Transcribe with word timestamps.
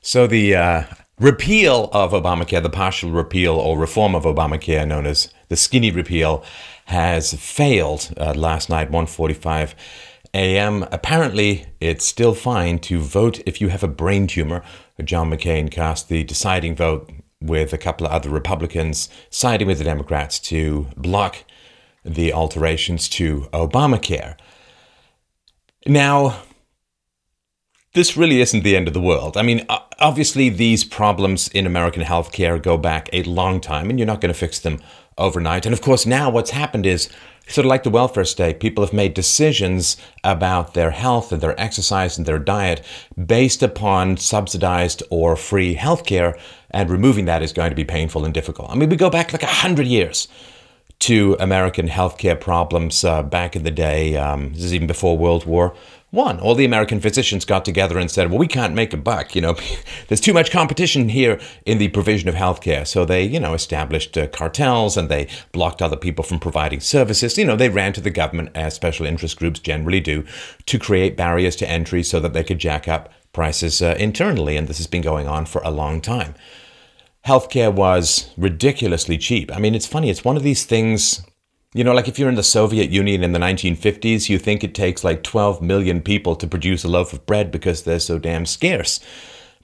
So 0.00 0.26
the 0.26 0.54
uh, 0.54 0.84
repeal 1.18 1.90
of 1.92 2.12
Obamacare, 2.12 2.62
the 2.62 2.70
partial 2.70 3.10
repeal 3.10 3.54
or 3.54 3.78
reform 3.78 4.14
of 4.14 4.24
Obamacare, 4.24 4.86
known 4.86 5.06
as 5.06 5.32
the 5.48 5.56
skinny 5.56 5.90
repeal, 5.90 6.44
has 6.86 7.34
failed 7.34 8.12
uh, 8.16 8.32
last 8.34 8.70
night, 8.70 8.90
1:45 8.90 9.74
a.m. 10.34 10.86
Apparently, 10.92 11.66
it's 11.80 12.04
still 12.04 12.34
fine 12.34 12.78
to 12.80 13.00
vote 13.00 13.40
if 13.46 13.60
you 13.60 13.68
have 13.68 13.82
a 13.82 13.88
brain 13.88 14.26
tumor. 14.26 14.62
John 15.02 15.30
McCain 15.30 15.70
cast 15.70 16.08
the 16.08 16.24
deciding 16.24 16.76
vote 16.76 17.10
with 17.40 17.72
a 17.72 17.78
couple 17.78 18.06
of 18.06 18.12
other 18.12 18.30
Republicans 18.30 19.08
siding 19.30 19.68
with 19.68 19.78
the 19.78 19.84
Democrats 19.84 20.38
to 20.40 20.88
block 20.96 21.44
the 22.04 22.32
alterations 22.32 23.08
to 23.08 23.48
Obamacare. 23.52 24.36
Now, 25.86 26.42
this 27.94 28.16
really 28.16 28.40
isn't 28.40 28.62
the 28.62 28.76
end 28.76 28.88
of 28.88 28.94
the 28.94 29.00
world. 29.00 29.36
I 29.36 29.42
mean, 29.42 29.66
obviously, 29.98 30.48
these 30.48 30.84
problems 30.84 31.48
in 31.48 31.66
American 31.66 32.02
healthcare 32.02 32.62
go 32.62 32.76
back 32.76 33.08
a 33.12 33.22
long 33.24 33.60
time, 33.60 33.90
and 33.90 33.98
you're 33.98 34.06
not 34.06 34.20
going 34.20 34.32
to 34.32 34.38
fix 34.38 34.58
them 34.58 34.80
overnight. 35.16 35.66
And 35.66 35.72
of 35.72 35.80
course, 35.80 36.06
now 36.06 36.30
what's 36.30 36.50
happened 36.50 36.86
is 36.86 37.08
sort 37.48 37.64
of 37.64 37.70
like 37.70 37.82
the 37.82 37.90
welfare 37.90 38.26
state, 38.26 38.60
people 38.60 38.84
have 38.84 38.92
made 38.92 39.14
decisions 39.14 39.96
about 40.22 40.74
their 40.74 40.90
health 40.90 41.32
and 41.32 41.40
their 41.40 41.58
exercise 41.58 42.18
and 42.18 42.26
their 42.26 42.38
diet 42.38 42.84
based 43.26 43.62
upon 43.62 44.18
subsidized 44.18 45.02
or 45.10 45.34
free 45.34 45.74
healthcare, 45.74 46.38
and 46.70 46.90
removing 46.90 47.24
that 47.24 47.42
is 47.42 47.52
going 47.52 47.70
to 47.70 47.76
be 47.76 47.84
painful 47.84 48.24
and 48.24 48.34
difficult. 48.34 48.70
I 48.70 48.74
mean, 48.74 48.90
we 48.90 48.96
go 48.96 49.10
back 49.10 49.32
like 49.32 49.42
a 49.42 49.46
hundred 49.46 49.86
years 49.86 50.28
to 51.00 51.36
American 51.38 51.88
healthcare 51.88 52.38
problems 52.38 53.04
uh, 53.04 53.22
back 53.22 53.56
in 53.56 53.62
the 53.62 53.70
day. 53.70 54.16
Um, 54.16 54.52
this 54.52 54.64
is 54.64 54.74
even 54.74 54.86
before 54.86 55.16
World 55.16 55.46
War 55.46 55.74
one. 56.10 56.40
All 56.40 56.54
the 56.54 56.64
American 56.64 57.00
physicians 57.00 57.44
got 57.44 57.64
together 57.64 57.98
and 57.98 58.10
said, 58.10 58.30
well, 58.30 58.38
we 58.38 58.46
can't 58.46 58.74
make 58.74 58.94
a 58.94 58.96
buck. 58.96 59.34
You 59.34 59.42
know, 59.42 59.56
there's 60.08 60.20
too 60.20 60.32
much 60.32 60.50
competition 60.50 61.10
here 61.10 61.38
in 61.66 61.78
the 61.78 61.88
provision 61.88 62.28
of 62.28 62.34
healthcare. 62.34 62.86
So 62.86 63.04
they, 63.04 63.24
you 63.24 63.38
know, 63.38 63.54
established 63.54 64.16
uh, 64.16 64.26
cartels 64.28 64.96
and 64.96 65.08
they 65.08 65.28
blocked 65.52 65.82
other 65.82 65.96
people 65.96 66.24
from 66.24 66.38
providing 66.38 66.80
services. 66.80 67.36
You 67.36 67.44
know, 67.44 67.56
they 67.56 67.68
ran 67.68 67.92
to 67.94 68.00
the 68.00 68.10
government, 68.10 68.50
as 68.54 68.74
special 68.74 69.06
interest 69.06 69.38
groups 69.38 69.60
generally 69.60 70.00
do, 70.00 70.24
to 70.66 70.78
create 70.78 71.16
barriers 71.16 71.56
to 71.56 71.68
entry 71.68 72.02
so 72.02 72.20
that 72.20 72.32
they 72.32 72.44
could 72.44 72.58
jack 72.58 72.88
up 72.88 73.12
prices 73.32 73.82
uh, 73.82 73.94
internally. 73.98 74.56
And 74.56 74.66
this 74.66 74.78
has 74.78 74.86
been 74.86 75.02
going 75.02 75.28
on 75.28 75.44
for 75.44 75.60
a 75.62 75.70
long 75.70 76.00
time. 76.00 76.34
Healthcare 77.26 77.72
was 77.72 78.32
ridiculously 78.38 79.18
cheap. 79.18 79.54
I 79.54 79.58
mean, 79.58 79.74
it's 79.74 79.86
funny. 79.86 80.08
It's 80.08 80.24
one 80.24 80.38
of 80.38 80.42
these 80.42 80.64
things 80.64 81.22
you 81.74 81.84
know, 81.84 81.92
like 81.92 82.08
if 82.08 82.18
you're 82.18 82.30
in 82.30 82.34
the 82.34 82.42
Soviet 82.42 82.90
Union 82.90 83.22
in 83.22 83.32
the 83.32 83.38
1950s, 83.38 84.28
you 84.28 84.38
think 84.38 84.64
it 84.64 84.74
takes 84.74 85.04
like 85.04 85.22
12 85.22 85.60
million 85.60 86.00
people 86.00 86.34
to 86.36 86.46
produce 86.46 86.82
a 86.82 86.88
loaf 86.88 87.12
of 87.12 87.26
bread 87.26 87.50
because 87.50 87.82
they're 87.82 88.00
so 88.00 88.18
damn 88.18 88.46
scarce. 88.46 89.00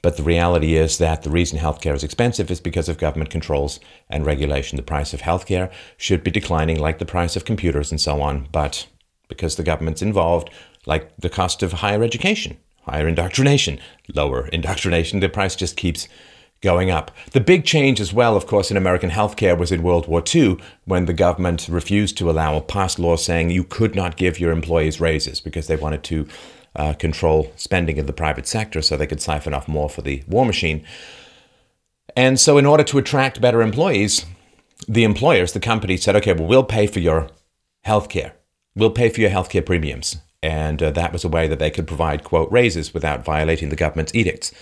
But 0.03 0.19
the 0.19 0.23
reality 0.23 0.75
is 0.75 0.99
that 0.99 1.23
the 1.23 1.31
reason 1.31 1.59
healthcare 1.59 1.95
is 1.95 2.05
expensive 2.05 2.51
is 2.51 2.61
because 2.61 2.91
of 2.91 2.99
government 2.99 3.31
controls 3.31 3.81
and 4.11 4.27
regulation. 4.27 4.77
The 4.77 4.83
price 4.83 5.15
of 5.15 5.23
healthcare 5.23 5.73
should 5.97 6.23
be 6.23 6.31
declining 6.31 6.79
like 6.79 6.99
the 6.99 7.07
price 7.07 7.37
of 7.37 7.47
computers 7.47 7.91
and 7.91 7.99
so 7.99 8.21
on. 8.21 8.49
But 8.53 8.87
because 9.29 9.57
the 9.57 9.63
government's 9.63 10.03
involved, 10.03 10.51
like 10.85 11.11
the 11.17 11.31
cost 11.31 11.63
of 11.63 11.73
higher 11.73 12.03
education, 12.03 12.59
higher 12.83 13.09
indoctrination, 13.09 13.79
lower 14.15 14.49
indoctrination, 14.49 15.21
the 15.21 15.31
price 15.31 15.57
just 15.57 15.79
keeps 15.79 16.07
going 16.65 16.91
up. 16.91 17.13
The 17.31 17.41
big 17.41 17.65
change 17.65 18.01
as 18.01 18.13
well, 18.13 18.37
of 18.37 18.47
course, 18.49 18.71
in 18.73 18.77
American 18.77 19.11
healthcare 19.11 19.57
was 19.57 19.71
in 19.71 19.85
World 19.85 20.09
War 20.09 20.25
II 20.35 20.57
when 20.87 21.05
the 21.05 21.13
government 21.13 21.69
refused 21.69 22.19
to 22.19 22.31
allow 22.31 22.57
a 22.57 22.63
passed 22.63 22.99
law 22.99 23.15
saying 23.15 23.51
you 23.51 23.63
could 23.63 23.95
not 23.95 24.17
give 24.17 24.41
your 24.41 24.51
employees 24.51 25.01
raises 25.01 25.41
because 25.41 25.69
they 25.69 25.77
wanted 25.77 26.03
to 26.05 26.27
uh, 26.75 26.95
control 26.95 27.53
spending 27.55 27.99
in 27.99 28.07
the 28.07 28.13
private 28.13 28.49
sector 28.49 28.83
so 28.83 28.97
they 28.97 29.07
could 29.07 29.21
siphon 29.21 29.55
off 29.55 29.69
more 29.69 29.89
for 29.89 30.03
the 30.03 30.25
war 30.27 30.45
machine. 30.45 30.85
And 32.17 32.41
so, 32.41 32.59
in 32.59 32.67
order 32.67 32.85
to 32.85 32.99
attract 32.99 33.41
better 33.41 33.63
employees, 33.63 34.25
the 34.89 35.05
employers, 35.05 35.53
the 35.53 35.61
companies 35.61 36.03
said, 36.03 36.17
okay, 36.17 36.33
well, 36.33 36.47
we'll 36.47 36.65
pay 36.65 36.87
for 36.87 37.01
your 37.01 37.29
healthcare. 37.87 38.33
We'll 38.75 38.91
pay 38.91 39.09
for 39.09 39.21
your 39.21 39.31
healthcare 39.31 39.65
premiums. 39.65 40.17
And 40.43 40.83
uh, 40.83 40.91
that 40.91 41.13
was 41.13 41.25
a 41.25 41.29
way 41.29 41.49
that 41.49 41.59
they 41.59 41.71
could 41.71 41.87
provide, 41.87 42.25
quote, 42.25 42.51
raises 42.53 42.93
without 42.93 43.25
violating 43.25 43.71
the 43.71 43.77
government's 43.77 44.15
edicts. 44.15 44.53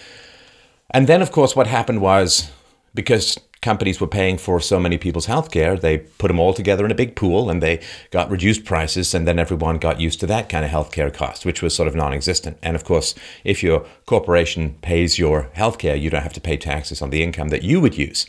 And 0.92 1.06
then, 1.06 1.22
of 1.22 1.32
course, 1.32 1.56
what 1.56 1.66
happened 1.66 2.00
was 2.00 2.50
because 2.94 3.38
companies 3.62 4.00
were 4.00 4.08
paying 4.08 4.36
for 4.36 4.60
so 4.60 4.78
many 4.78 4.98
people's 4.98 5.26
healthcare, 5.26 5.80
they 5.80 5.98
put 5.98 6.28
them 6.28 6.41
all 6.41 6.53
together 6.53 6.84
in 6.84 6.91
a 6.91 6.97
big 6.97 7.14
pool 7.14 7.48
and 7.48 7.62
they 7.62 7.80
got 8.10 8.28
reduced 8.28 8.64
prices, 8.64 9.14
and 9.14 9.26
then 9.26 9.38
everyone 9.38 9.78
got 9.78 10.00
used 10.00 10.20
to 10.20 10.26
that 10.26 10.48
kind 10.48 10.64
of 10.64 10.70
healthcare 10.70 11.14
cost, 11.14 11.47
which 11.47 11.62
was 11.62 11.75
sort 11.75 11.88
of 11.88 11.94
non 11.94 12.12
existent. 12.12 12.58
And 12.62 12.76
of 12.76 12.84
course, 12.84 13.14
if 13.44 13.62
your 13.62 13.86
corporation 14.04 14.75
pays 14.82 15.19
your 15.19 15.44
healthcare, 15.56 15.98
you 15.98 16.10
don't 16.10 16.22
have 16.22 16.32
to 16.34 16.41
pay 16.41 16.56
taxes 16.56 17.00
on 17.00 17.10
the 17.10 17.22
income 17.22 17.48
that 17.48 17.62
you 17.62 17.80
would 17.80 17.97
use 17.97 18.26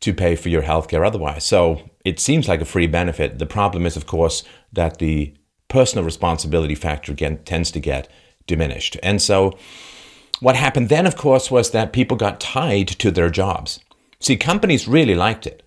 to 0.00 0.12
pay 0.12 0.34
for 0.34 0.48
your 0.48 0.62
healthcare 0.62 1.06
otherwise. 1.06 1.44
So 1.44 1.90
it 2.04 2.18
seems 2.18 2.48
like 2.48 2.60
a 2.60 2.64
free 2.64 2.88
benefit. 2.88 3.38
The 3.38 3.46
problem 3.46 3.86
is, 3.86 3.96
of 3.96 4.06
course, 4.06 4.42
that 4.72 4.98
the 4.98 5.34
personal 5.68 6.04
responsibility 6.04 6.74
factor 6.74 7.12
again 7.12 7.38
tends 7.44 7.70
to 7.70 7.80
get 7.80 8.10
diminished. 8.46 8.96
And 9.02 9.22
so 9.22 9.56
what 10.42 10.56
happened 10.56 10.88
then, 10.88 11.06
of 11.06 11.16
course, 11.16 11.52
was 11.52 11.70
that 11.70 11.92
people 11.92 12.16
got 12.16 12.40
tied 12.40 12.88
to 12.88 13.12
their 13.12 13.30
jobs. 13.30 13.78
See, 14.18 14.36
companies 14.36 14.88
really 14.88 15.14
liked 15.14 15.46
it 15.46 15.62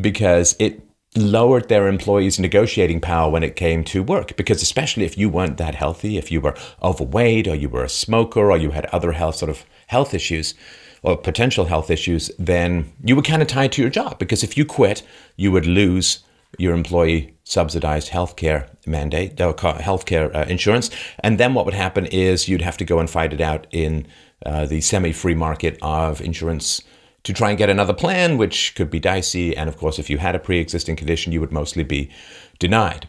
because 0.00 0.54
it 0.60 0.80
lowered 1.16 1.68
their 1.68 1.88
employees' 1.88 2.38
negotiating 2.38 3.00
power 3.00 3.28
when 3.28 3.42
it 3.42 3.56
came 3.56 3.82
to 3.84 4.00
work. 4.02 4.36
Because 4.36 4.62
especially 4.62 5.04
if 5.04 5.18
you 5.18 5.28
weren't 5.28 5.58
that 5.58 5.74
healthy, 5.74 6.18
if 6.18 6.30
you 6.30 6.40
were 6.40 6.56
overweight 6.80 7.48
or 7.48 7.56
you 7.56 7.68
were 7.68 7.82
a 7.82 7.88
smoker 7.88 8.52
or 8.52 8.56
you 8.56 8.70
had 8.70 8.86
other 8.86 9.10
health 9.10 9.34
sort 9.34 9.50
of 9.50 9.64
health 9.88 10.14
issues 10.14 10.54
or 11.02 11.16
potential 11.16 11.64
health 11.64 11.90
issues, 11.90 12.30
then 12.38 12.92
you 13.04 13.16
were 13.16 13.22
kind 13.22 13.42
of 13.42 13.48
tied 13.48 13.72
to 13.72 13.82
your 13.82 13.90
job. 13.90 14.20
Because 14.20 14.44
if 14.44 14.56
you 14.56 14.64
quit, 14.64 15.02
you 15.36 15.50
would 15.50 15.66
lose 15.66 16.20
your 16.58 16.74
employee 16.74 17.34
subsidized 17.52 18.10
healthcare 18.10 18.68
mandate, 18.86 19.40
uh, 19.40 19.52
healthcare 19.52 20.34
uh, 20.34 20.46
insurance. 20.48 20.90
And 21.20 21.38
then 21.38 21.52
what 21.54 21.64
would 21.66 21.74
happen 21.74 22.06
is 22.06 22.48
you'd 22.48 22.62
have 22.62 22.78
to 22.78 22.84
go 22.84 22.98
and 22.98 23.08
fight 23.08 23.32
it 23.32 23.40
out 23.40 23.66
in 23.70 24.06
uh, 24.46 24.66
the 24.66 24.80
semi 24.80 25.12
free 25.12 25.34
market 25.34 25.78
of 25.82 26.20
insurance 26.20 26.82
to 27.24 27.32
try 27.32 27.50
and 27.50 27.58
get 27.58 27.70
another 27.70 27.92
plan, 27.92 28.38
which 28.38 28.74
could 28.74 28.90
be 28.90 28.98
dicey. 28.98 29.56
And 29.56 29.68
of 29.68 29.76
course, 29.76 29.98
if 29.98 30.10
you 30.10 30.18
had 30.18 30.34
a 30.34 30.40
pre 30.40 30.58
existing 30.58 30.96
condition, 30.96 31.32
you 31.32 31.40
would 31.40 31.52
mostly 31.52 31.84
be 31.84 32.10
denied. 32.58 33.08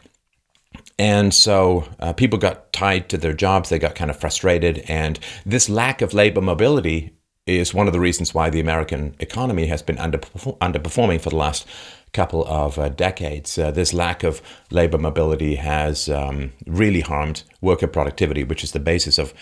And 0.99 1.33
so 1.33 1.87
uh, 1.99 2.13
people 2.13 2.37
got 2.37 2.71
tied 2.73 3.09
to 3.09 3.17
their 3.17 3.33
jobs, 3.33 3.69
they 3.69 3.79
got 3.79 3.95
kind 3.95 4.11
of 4.11 4.17
frustrated. 4.17 4.83
And 4.87 5.19
this 5.45 5.69
lack 5.69 6.01
of 6.01 6.13
labor 6.13 6.41
mobility 6.41 7.13
is 7.45 7.73
one 7.73 7.87
of 7.87 7.93
the 7.93 7.99
reasons 7.99 8.33
why 8.33 8.49
the 8.49 8.59
American 8.59 9.15
economy 9.19 9.67
has 9.67 9.81
been 9.81 9.97
underperforming 9.97 11.19
for 11.19 11.29
the 11.29 11.35
last 11.35 11.67
couple 12.13 12.45
of 12.45 12.79
uh, 12.79 12.89
decades. 12.89 13.57
Uh, 13.57 13.71
this 13.71 13.93
lack 13.93 14.23
of 14.23 14.41
labor 14.71 14.97
mobility 14.97 15.55
has 15.55 16.07
um, 16.09 16.53
really 16.65 17.01
harmed 17.01 17.43
worker 17.59 17.87
productivity, 17.87 18.43
which 18.43 18.63
is 18.63 18.71
the 18.71 18.79
basis 18.79 19.17
of 19.17 19.33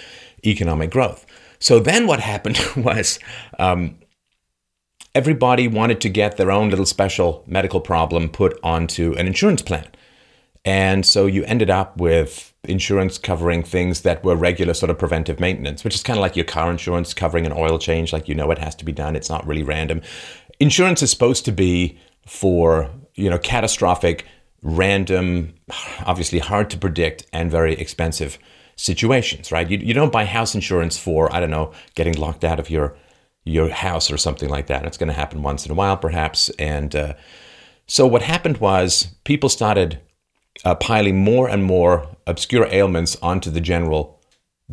economic 0.45 0.89
growth. 0.89 1.25
So 1.59 1.79
then 1.79 2.07
what 2.07 2.21
happened 2.21 2.59
was 2.75 3.19
um, 3.59 3.97
everybody 5.13 5.67
wanted 5.67 6.01
to 6.01 6.09
get 6.09 6.37
their 6.37 6.51
own 6.51 6.69
little 6.69 6.85
special 6.85 7.43
medical 7.45 7.81
problem 7.81 8.29
put 8.29 8.59
onto 8.63 9.13
an 9.13 9.27
insurance 9.27 9.61
plan. 9.61 9.87
And 10.63 11.05
so 11.05 11.25
you 11.25 11.43
ended 11.45 11.69
up 11.69 11.97
with 11.97 12.53
insurance 12.65 13.17
covering 13.17 13.63
things 13.63 14.01
that 14.01 14.23
were 14.23 14.35
regular 14.35 14.73
sort 14.73 14.91
of 14.91 14.99
preventive 14.99 15.39
maintenance, 15.39 15.83
which 15.83 15.95
is 15.95 16.03
kind 16.03 16.17
of 16.17 16.21
like 16.21 16.35
your 16.35 16.45
car 16.45 16.69
insurance 16.69 17.13
covering 17.13 17.45
an 17.45 17.53
oil 17.53 17.79
change, 17.79 18.13
like 18.13 18.27
you 18.27 18.35
know 18.35 18.51
it 18.51 18.59
has 18.59 18.75
to 18.75 18.85
be 18.85 18.91
done. 18.91 19.15
It's 19.15 19.29
not 19.29 19.45
really 19.47 19.63
random. 19.63 20.01
Insurance 20.59 21.01
is 21.01 21.09
supposed 21.09 21.45
to 21.45 21.51
be 21.51 21.97
for 22.27 22.91
you 23.15 23.29
know 23.29 23.39
catastrophic, 23.39 24.25
random, 24.61 25.55
obviously 26.05 26.37
hard 26.39 26.69
to 26.69 26.77
predict 26.77 27.25
and 27.33 27.49
very 27.49 27.73
expensive 27.73 28.37
situations, 28.75 29.51
right? 29.51 29.69
You, 29.69 29.79
you 29.79 29.93
don't 29.93 30.11
buy 30.11 30.25
house 30.25 30.53
insurance 30.53 30.97
for 30.97 31.33
I 31.33 31.39
don't 31.39 31.51
know 31.51 31.73
getting 31.95 32.13
locked 32.13 32.43
out 32.43 32.59
of 32.59 32.69
your 32.69 32.95
your 33.43 33.69
house 33.69 34.11
or 34.11 34.17
something 34.17 34.49
like 34.49 34.67
that. 34.67 34.85
It's 34.85 34.97
going 34.97 35.07
to 35.07 35.13
happen 35.13 35.41
once 35.41 35.65
in 35.65 35.71
a 35.71 35.75
while, 35.75 35.97
perhaps. 35.97 36.49
And 36.59 36.95
uh, 36.95 37.13
so 37.87 38.05
what 38.05 38.21
happened 38.21 38.57
was 38.57 39.15
people 39.23 39.49
started 39.49 39.99
uh, 40.65 40.75
piling 40.75 41.23
more 41.23 41.49
and 41.49 41.63
more 41.63 42.07
obscure 42.27 42.67
ailments 42.71 43.15
onto 43.21 43.49
the 43.49 43.61
general 43.61 44.19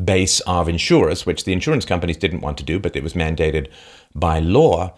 base 0.02 0.40
of 0.40 0.69
insurers, 0.69 1.26
which 1.26 1.44
the 1.44 1.52
insurance 1.52 1.84
companies 1.84 2.16
didn't 2.16 2.40
want 2.40 2.58
to 2.58 2.64
do, 2.64 2.78
but 2.78 2.94
it 2.94 3.02
was 3.02 3.14
mandated 3.14 3.69
by 4.14 4.38
law. 4.38 4.94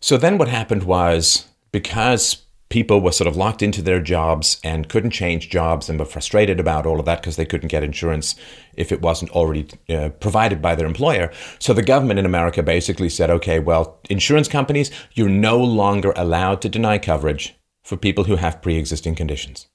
So 0.00 0.16
then 0.16 0.38
what 0.38 0.48
happened 0.48 0.84
was 0.84 1.46
because 1.72 2.44
people 2.70 3.00
were 3.00 3.12
sort 3.12 3.28
of 3.28 3.36
locked 3.36 3.62
into 3.62 3.82
their 3.82 4.00
jobs 4.00 4.60
and 4.64 4.88
couldn't 4.88 5.10
change 5.10 5.50
jobs 5.50 5.88
and 5.88 5.98
were 5.98 6.04
frustrated 6.04 6.58
about 6.58 6.86
all 6.86 7.00
of 7.00 7.04
that 7.04 7.20
because 7.20 7.36
they 7.36 7.44
couldn't 7.44 7.68
get 7.68 7.82
insurance 7.82 8.36
if 8.74 8.92
it 8.92 9.02
wasn't 9.02 9.30
already 9.32 9.68
uh, 9.90 10.08
provided 10.20 10.62
by 10.62 10.74
their 10.74 10.86
employer. 10.86 11.30
So 11.58 11.74
the 11.74 11.82
government 11.82 12.20
in 12.20 12.24
America 12.24 12.62
basically 12.62 13.08
said, 13.08 13.28
okay, 13.28 13.58
well, 13.58 13.98
insurance 14.08 14.48
companies, 14.48 14.90
you're 15.14 15.28
no 15.28 15.58
longer 15.58 16.12
allowed 16.16 16.62
to 16.62 16.68
deny 16.68 16.98
coverage 16.98 17.56
for 17.82 17.96
people 17.96 18.24
who 18.24 18.36
have 18.36 18.62
pre 18.62 18.76
existing 18.76 19.16
conditions. 19.16 19.66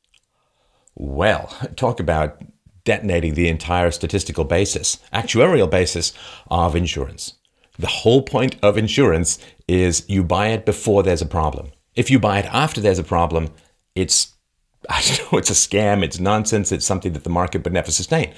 Well, 0.95 1.47
talk 1.75 1.99
about 1.99 2.41
detonating 2.85 3.33
the 3.33 3.49
entire 3.49 3.91
statistical 3.91 4.45
basis, 4.45 4.97
actuarial 5.13 5.69
basis 5.69 6.13
of 6.49 6.75
insurance. 6.75 7.33
The 7.77 7.87
whole 7.87 8.21
point 8.21 8.55
of 8.63 8.77
insurance 8.77 9.37
is 9.67 10.05
you 10.07 10.23
buy 10.23 10.49
it 10.49 10.65
before 10.65 11.03
there's 11.03 11.21
a 11.21 11.25
problem. 11.25 11.71
If 11.95 12.09
you 12.09 12.19
buy 12.19 12.39
it 12.39 12.45
after 12.45 12.79
there's 12.79 12.99
a 12.99 13.03
problem, 13.03 13.49
it's 13.95 14.33
I 14.89 15.01
don't 15.01 15.31
know, 15.31 15.37
it's 15.39 15.49
a 15.49 15.53
scam, 15.53 16.03
it's 16.03 16.19
nonsense, 16.19 16.71
it's 16.71 16.85
something 16.85 17.13
that 17.13 17.23
the 17.23 17.29
market 17.29 17.63
would 17.63 17.73
never 17.73 17.91
sustain. 17.91 18.33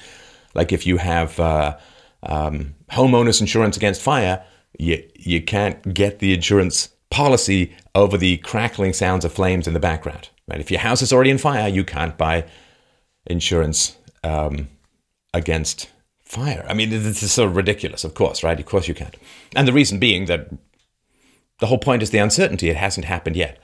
Like 0.54 0.72
if 0.72 0.86
you 0.86 0.96
have 0.96 1.38
uh, 1.38 1.76
um, 2.22 2.74
homeowners 2.90 3.40
insurance 3.40 3.76
against 3.76 4.00
fire, 4.00 4.42
you, 4.78 5.06
you 5.14 5.42
can't 5.42 5.94
get 5.94 6.20
the 6.20 6.32
insurance 6.32 6.88
policy 7.10 7.76
over 7.94 8.16
the 8.16 8.38
crackling 8.38 8.94
sounds 8.94 9.24
of 9.26 9.32
flames 9.32 9.66
in 9.66 9.74
the 9.74 9.80
background. 9.80 10.30
Right? 10.48 10.60
If 10.60 10.70
your 10.70 10.80
house 10.80 11.02
is 11.02 11.12
already 11.12 11.30
in 11.30 11.38
fire, 11.38 11.68
you 11.68 11.84
can't 11.84 12.16
buy 12.16 12.46
insurance 13.26 13.96
um, 14.24 14.68
against 15.34 15.90
fire. 16.22 16.64
I 16.68 16.74
mean, 16.74 16.90
this 16.90 17.22
is 17.22 17.32
so 17.32 17.46
ridiculous, 17.46 18.04
of 18.04 18.14
course, 18.14 18.42
right? 18.42 18.58
Of 18.58 18.66
course 18.66 18.88
you 18.88 18.94
can't. 18.94 19.16
And 19.54 19.68
the 19.68 19.72
reason 19.72 19.98
being 19.98 20.26
that 20.26 20.48
the 21.58 21.66
whole 21.66 21.78
point 21.78 22.02
is 22.02 22.10
the 22.10 22.18
uncertainty. 22.18 22.70
It 22.70 22.76
hasn't 22.76 23.06
happened 23.06 23.36
yet. 23.36 23.58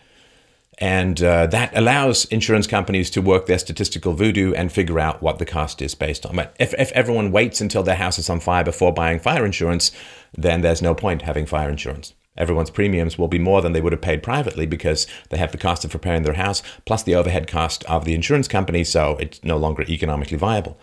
And 0.78 1.22
uh, 1.22 1.46
that 1.46 1.76
allows 1.76 2.24
insurance 2.26 2.66
companies 2.66 3.08
to 3.10 3.22
work 3.22 3.46
their 3.46 3.60
statistical 3.60 4.12
voodoo 4.12 4.52
and 4.54 4.72
figure 4.72 4.98
out 4.98 5.22
what 5.22 5.38
the 5.38 5.46
cost 5.46 5.80
is 5.80 5.94
based 5.94 6.26
on. 6.26 6.34
But 6.34 6.56
if, 6.58 6.74
if 6.74 6.90
everyone 6.92 7.30
waits 7.30 7.60
until 7.60 7.84
their 7.84 7.94
house 7.94 8.18
is 8.18 8.28
on 8.28 8.40
fire 8.40 8.64
before 8.64 8.92
buying 8.92 9.20
fire 9.20 9.46
insurance, 9.46 9.92
then 10.36 10.62
there's 10.62 10.82
no 10.82 10.94
point 10.94 11.22
having 11.22 11.46
fire 11.46 11.70
insurance. 11.70 12.12
Everyone's 12.36 12.70
premiums 12.70 13.16
will 13.16 13.28
be 13.28 13.38
more 13.38 13.62
than 13.62 13.72
they 13.72 13.80
would 13.80 13.92
have 13.92 14.02
paid 14.02 14.22
privately 14.22 14.66
because 14.66 15.06
they 15.30 15.38
have 15.38 15.52
the 15.52 15.58
cost 15.58 15.84
of 15.84 15.94
repairing 15.94 16.24
their 16.24 16.34
house 16.34 16.62
plus 16.84 17.02
the 17.02 17.14
overhead 17.14 17.46
cost 17.46 17.84
of 17.84 18.04
the 18.04 18.14
insurance 18.14 18.48
company, 18.48 18.82
so 18.82 19.16
it's 19.18 19.42
no 19.44 19.56
longer 19.56 19.82
economically 19.82 20.36
viable. 20.36 20.76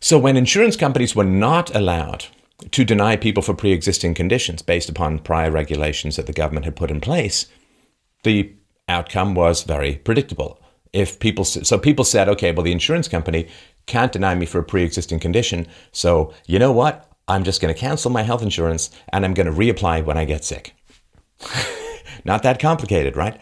So, 0.00 0.18
when 0.18 0.36
insurance 0.36 0.76
companies 0.76 1.14
were 1.14 1.24
not 1.24 1.74
allowed 1.74 2.26
to 2.70 2.84
deny 2.84 3.16
people 3.16 3.42
for 3.42 3.54
pre 3.54 3.72
existing 3.72 4.14
conditions 4.14 4.62
based 4.62 4.88
upon 4.88 5.18
prior 5.18 5.50
regulations 5.50 6.16
that 6.16 6.26
the 6.26 6.32
government 6.32 6.64
had 6.64 6.76
put 6.76 6.90
in 6.90 7.00
place, 7.00 7.46
the 8.22 8.54
outcome 8.88 9.34
was 9.34 9.62
very 9.62 9.96
predictable. 9.96 10.60
If 10.92 11.18
people, 11.18 11.44
so 11.44 11.78
people 11.78 12.04
said, 12.04 12.28
okay, 12.30 12.52
well, 12.52 12.62
the 12.62 12.72
insurance 12.72 13.08
company 13.08 13.48
can't 13.86 14.12
deny 14.12 14.34
me 14.34 14.46
for 14.46 14.58
a 14.58 14.64
pre 14.64 14.82
existing 14.82 15.20
condition, 15.20 15.66
so 15.92 16.32
you 16.46 16.58
know 16.58 16.72
what? 16.72 17.05
I'm 17.28 17.44
just 17.44 17.60
going 17.60 17.74
to 17.74 17.78
cancel 17.78 18.10
my 18.10 18.22
health 18.22 18.42
insurance 18.42 18.90
and 19.08 19.24
I'm 19.24 19.34
going 19.34 19.46
to 19.46 19.52
reapply 19.52 20.04
when 20.04 20.16
I 20.16 20.24
get 20.24 20.44
sick. 20.44 20.74
Not 22.24 22.42
that 22.42 22.60
complicated, 22.60 23.16
right? 23.16 23.38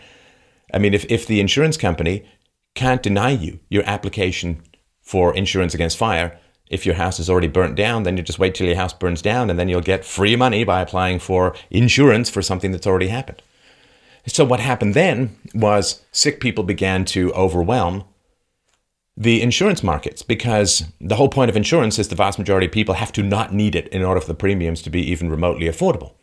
I 0.72 0.78
mean, 0.78 0.94
if, 0.94 1.04
if 1.10 1.26
the 1.26 1.40
insurance 1.40 1.76
company 1.76 2.26
can't 2.74 3.02
deny 3.02 3.30
you 3.30 3.60
your 3.68 3.84
application 3.84 4.62
for 5.02 5.34
insurance 5.34 5.74
against 5.74 5.98
fire, 5.98 6.38
if 6.68 6.86
your 6.86 6.94
house 6.94 7.20
is 7.20 7.28
already 7.28 7.46
burnt 7.46 7.76
down, 7.76 8.04
then 8.04 8.16
you 8.16 8.22
just 8.22 8.38
wait 8.38 8.54
till 8.54 8.66
your 8.66 8.76
house 8.76 8.92
burns 8.92 9.20
down 9.20 9.50
and 9.50 9.58
then 9.58 9.68
you'll 9.68 9.82
get 9.82 10.04
free 10.04 10.34
money 10.34 10.64
by 10.64 10.80
applying 10.80 11.18
for 11.18 11.54
insurance 11.70 12.30
for 12.30 12.42
something 12.42 12.72
that's 12.72 12.86
already 12.86 13.08
happened. 13.08 13.42
So, 14.26 14.44
what 14.44 14.60
happened 14.60 14.94
then 14.94 15.36
was 15.54 16.02
sick 16.10 16.40
people 16.40 16.64
began 16.64 17.04
to 17.06 17.30
overwhelm 17.34 18.04
the 19.16 19.42
insurance 19.42 19.82
markets 19.82 20.22
because 20.22 20.84
the 21.00 21.14
whole 21.14 21.28
point 21.28 21.48
of 21.48 21.56
insurance 21.56 21.98
is 21.98 22.08
the 22.08 22.16
vast 22.16 22.38
majority 22.38 22.66
of 22.66 22.72
people 22.72 22.94
have 22.94 23.12
to 23.12 23.22
not 23.22 23.54
need 23.54 23.74
it 23.74 23.88
in 23.88 24.02
order 24.02 24.20
for 24.20 24.26
the 24.26 24.34
premiums 24.34 24.82
to 24.82 24.90
be 24.90 25.00
even 25.10 25.30
remotely 25.30 25.66
affordable. 25.66 26.14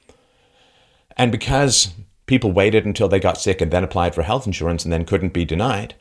And 1.16 1.32
because 1.32 1.94
people 2.26 2.52
waited 2.52 2.86
until 2.86 3.08
they 3.08 3.20
got 3.20 3.40
sick 3.40 3.62
and 3.62 3.72
then 3.72 3.84
applied 3.84 4.14
for 4.14 4.24
health 4.24 4.46
insurance 4.46 4.84
and 4.84 4.92
then 4.92 5.06
couldn't 5.06 5.34
be 5.34 5.46
denied, 5.46 5.96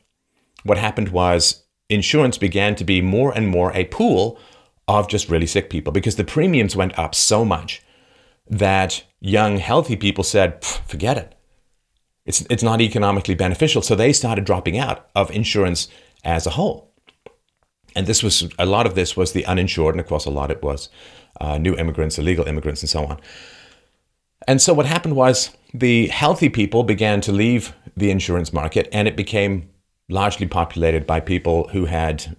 what 0.65 0.79
happened 0.79 1.11
was 1.11 1.65
insurance 1.89 2.39
began 2.39 2.75
to 2.77 2.85
be 2.85 3.01
more 3.01 3.33
and 3.37 3.49
more 3.49 3.73
a 3.75 3.85
pool 3.87 4.39
of 4.89 5.09
just 5.09 5.29
really 5.29 5.47
sick 5.47 5.71
people 5.71 5.93
because 5.93 6.17
the 6.17 6.25
premiums 6.25 6.75
went 6.75 6.99
up 6.99 7.15
so 7.15 7.45
much 7.45 7.83
that 8.49 9.05
young, 9.21 9.59
healthy 9.59 9.95
people 9.95 10.25
said, 10.25 10.65
forget 10.65 11.17
it. 11.17 11.37
It's, 12.27 12.43
it's 12.51 12.63
not 12.63 12.81
economically 12.81 13.35
beneficial. 13.35 13.83
So 13.83 13.95
they 13.95 14.13
started 14.13 14.45
dropping 14.45 14.77
out 14.77 15.09
of 15.15 15.31
insurance 15.31 15.89
as 16.25 16.47
a 16.47 16.51
whole. 16.51 16.93
And 17.97 18.07
this 18.07 18.23
was 18.23 18.49
a 18.59 18.67
lot 18.67 18.87
of 18.87 18.95
this 18.95 19.17
was 19.17 19.33
the 19.33 19.47
uninsured, 19.47 19.95
and 19.95 20.01
of 20.01 20.07
course, 20.07 20.25
a 20.25 20.31
lot 20.31 20.51
it 20.51 20.63
was 20.63 20.89
uh, 21.41 21.59
new 21.59 21.75
immigrants, 21.75 22.19
illegal 22.19 22.47
immigrants, 22.47 22.83
and 22.83 22.91
so 22.91 23.07
on. 23.07 23.21
And 24.47 24.61
so, 24.63 24.73
what 24.73 24.87
happened 24.87 25.17
was 25.17 25.51
the 25.75 26.07
healthy 26.09 26.49
people 26.49 26.85
began 26.85 27.21
to 27.23 27.33
leave 27.33 27.75
the 27.97 28.11
insurance 28.11 28.53
market, 28.53 28.89
and 28.93 29.09
it 29.09 29.17
became 29.17 29.69
largely 30.09 30.47
populated 30.47 31.07
by 31.07 31.21
people 31.21 31.69
who 31.69 31.85
had, 31.85 32.37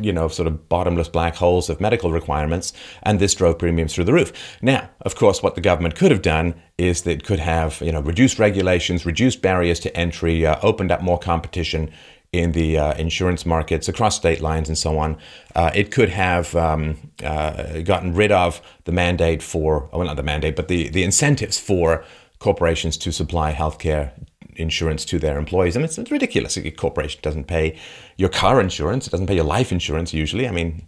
you 0.00 0.12
know, 0.12 0.28
sort 0.28 0.46
of 0.46 0.68
bottomless 0.68 1.08
black 1.08 1.36
holes 1.36 1.68
of 1.68 1.80
medical 1.80 2.12
requirements, 2.12 2.72
and 3.02 3.18
this 3.18 3.34
drove 3.34 3.58
premiums 3.58 3.94
through 3.94 4.04
the 4.04 4.12
roof. 4.12 4.58
Now, 4.62 4.88
of 5.00 5.16
course, 5.16 5.42
what 5.42 5.54
the 5.54 5.60
government 5.60 5.96
could 5.96 6.10
have 6.10 6.22
done 6.22 6.54
is 6.78 7.02
that 7.02 7.10
it 7.12 7.24
could 7.24 7.40
have, 7.40 7.80
you 7.80 7.92
know, 7.92 8.00
reduced 8.00 8.38
regulations, 8.38 9.04
reduced 9.04 9.42
barriers 9.42 9.80
to 9.80 9.96
entry, 9.96 10.46
uh, 10.46 10.58
opened 10.62 10.92
up 10.92 11.02
more 11.02 11.18
competition, 11.18 11.90
in 12.32 12.52
the 12.52 12.78
uh, 12.78 12.94
insurance 12.94 13.44
markets 13.44 13.88
across 13.88 14.16
state 14.16 14.40
lines 14.40 14.68
and 14.68 14.78
so 14.78 14.98
on. 14.98 15.16
Uh, 15.56 15.70
it 15.74 15.90
could 15.90 16.08
have 16.08 16.54
um, 16.54 16.96
uh, 17.24 17.80
gotten 17.80 18.14
rid 18.14 18.30
of 18.30 18.62
the 18.84 18.92
mandate 18.92 19.42
for, 19.42 19.88
well, 19.92 20.04
not 20.04 20.16
the 20.16 20.22
mandate, 20.22 20.54
but 20.54 20.68
the, 20.68 20.88
the 20.88 21.02
incentives 21.02 21.58
for 21.58 22.04
corporations 22.38 22.96
to 22.96 23.12
supply 23.12 23.52
healthcare 23.52 24.12
insurance 24.56 25.04
to 25.04 25.18
their 25.18 25.38
employees. 25.38 25.76
I 25.76 25.80
mean, 25.80 25.86
it's, 25.86 25.98
it's 25.98 26.10
ridiculous. 26.10 26.56
A 26.56 26.70
corporation 26.70 27.20
doesn't 27.22 27.44
pay 27.44 27.78
your 28.16 28.28
car 28.28 28.60
insurance, 28.60 29.06
it 29.06 29.10
doesn't 29.10 29.26
pay 29.26 29.36
your 29.36 29.44
life 29.44 29.72
insurance 29.72 30.14
usually. 30.14 30.46
I 30.46 30.52
mean, 30.52 30.86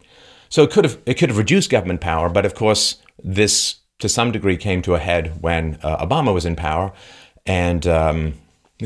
so 0.48 0.62
it 0.62 0.70
could 0.70 0.84
have 0.84 0.98
it 1.06 1.14
could 1.14 1.30
have 1.30 1.38
reduced 1.38 1.70
government 1.70 2.00
power, 2.00 2.28
but 2.28 2.44
of 2.44 2.54
course, 2.54 2.98
this 3.24 3.76
to 4.00 4.08
some 4.08 4.32
degree 4.32 4.56
came 4.56 4.82
to 4.82 4.94
a 4.94 4.98
head 4.98 5.40
when 5.40 5.78
uh, 5.82 6.04
Obama 6.04 6.34
was 6.34 6.44
in 6.44 6.56
power, 6.56 6.92
and 7.46 7.86
um, 7.86 8.34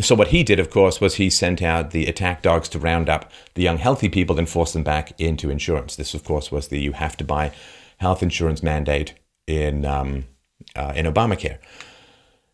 so 0.01 0.15
what 0.15 0.29
he 0.29 0.43
did, 0.43 0.61
of 0.61 0.71
course, 0.71 1.01
was 1.01 1.15
he 1.15 1.31
sent 1.31 1.63
out 1.63 1.91
the 1.91 2.07
attack 2.07 2.43
dogs 2.43 2.69
to 2.71 2.79
round 2.79 3.09
up 3.09 3.31
the 3.55 3.63
young 3.63 3.79
healthy 3.79 4.09
people 4.09 4.39
and 4.39 4.49
force 4.49 4.73
them 4.73 4.83
back 4.83 5.19
into 5.19 5.51
insurance. 5.51 5.97
This, 5.97 6.15
of 6.15 6.25
course, 6.25 6.53
was 6.53 6.69
the 6.69 6.81
you 6.81 6.93
have 6.93 7.17
to 7.19 7.25
buy 7.25 7.53
health 7.99 8.23
insurance 8.23 8.63
mandate 8.63 9.15
in 9.47 9.85
um, 9.85 10.27
uh, 10.75 10.93
in 10.95 11.07
Obamacare. 11.07 11.59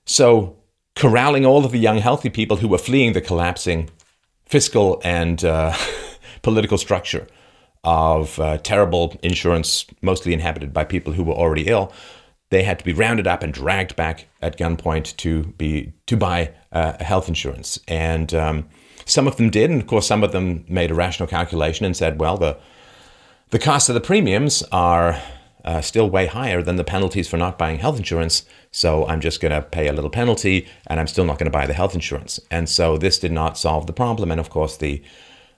So 0.04 0.56
corralling 0.94 1.46
all 1.46 1.64
of 1.64 1.72
the 1.72 1.78
young 1.78 1.98
healthy 1.98 2.30
people 2.30 2.58
who 2.58 2.68
were 2.68 2.78
fleeing 2.78 3.12
the 3.12 3.20
collapsing 3.20 3.90
fiscal 4.44 5.00
and 5.04 5.44
uh, 5.44 5.74
political 6.42 6.78
structure 6.78 7.26
of 7.84 8.38
uh, 8.38 8.58
terrible 8.58 9.18
insurance, 9.22 9.86
mostly 10.02 10.32
inhabited 10.32 10.72
by 10.72 10.84
people 10.84 11.12
who 11.14 11.24
were 11.24 11.34
already 11.34 11.66
ill, 11.66 11.92
they 12.52 12.62
had 12.62 12.78
to 12.78 12.84
be 12.84 12.92
rounded 12.92 13.26
up 13.26 13.42
and 13.42 13.52
dragged 13.52 13.96
back 13.96 14.26
at 14.42 14.58
gunpoint 14.58 15.16
to 15.16 15.44
be 15.56 15.94
to 16.04 16.18
buy 16.18 16.52
uh, 16.70 17.02
health 17.02 17.26
insurance. 17.26 17.80
And 17.88 18.32
um, 18.34 18.68
some 19.06 19.26
of 19.26 19.38
them 19.38 19.48
did, 19.48 19.70
and 19.70 19.80
of 19.80 19.86
course, 19.86 20.06
some 20.06 20.22
of 20.22 20.32
them 20.32 20.66
made 20.68 20.90
a 20.90 20.94
rational 20.94 21.26
calculation 21.26 21.86
and 21.86 21.96
said, 21.96 22.20
"Well, 22.20 22.36
the 22.36 22.58
the 23.48 23.58
cost 23.58 23.88
of 23.88 23.94
the 23.94 24.02
premiums 24.02 24.62
are 24.70 25.18
uh, 25.64 25.80
still 25.80 26.10
way 26.10 26.26
higher 26.26 26.62
than 26.62 26.76
the 26.76 26.84
penalties 26.84 27.26
for 27.26 27.38
not 27.38 27.56
buying 27.56 27.78
health 27.78 27.96
insurance. 27.96 28.44
So 28.70 29.06
I'm 29.06 29.22
just 29.22 29.40
going 29.40 29.52
to 29.52 29.62
pay 29.62 29.88
a 29.88 29.92
little 29.94 30.10
penalty, 30.10 30.68
and 30.88 31.00
I'm 31.00 31.06
still 31.06 31.24
not 31.24 31.38
going 31.38 31.50
to 31.50 31.58
buy 31.58 31.66
the 31.66 31.72
health 31.72 31.94
insurance." 31.94 32.38
And 32.50 32.68
so 32.68 32.98
this 32.98 33.18
did 33.18 33.32
not 33.32 33.56
solve 33.56 33.86
the 33.86 33.94
problem. 33.94 34.30
And 34.30 34.38
of 34.38 34.50
course, 34.50 34.76
the 34.76 35.02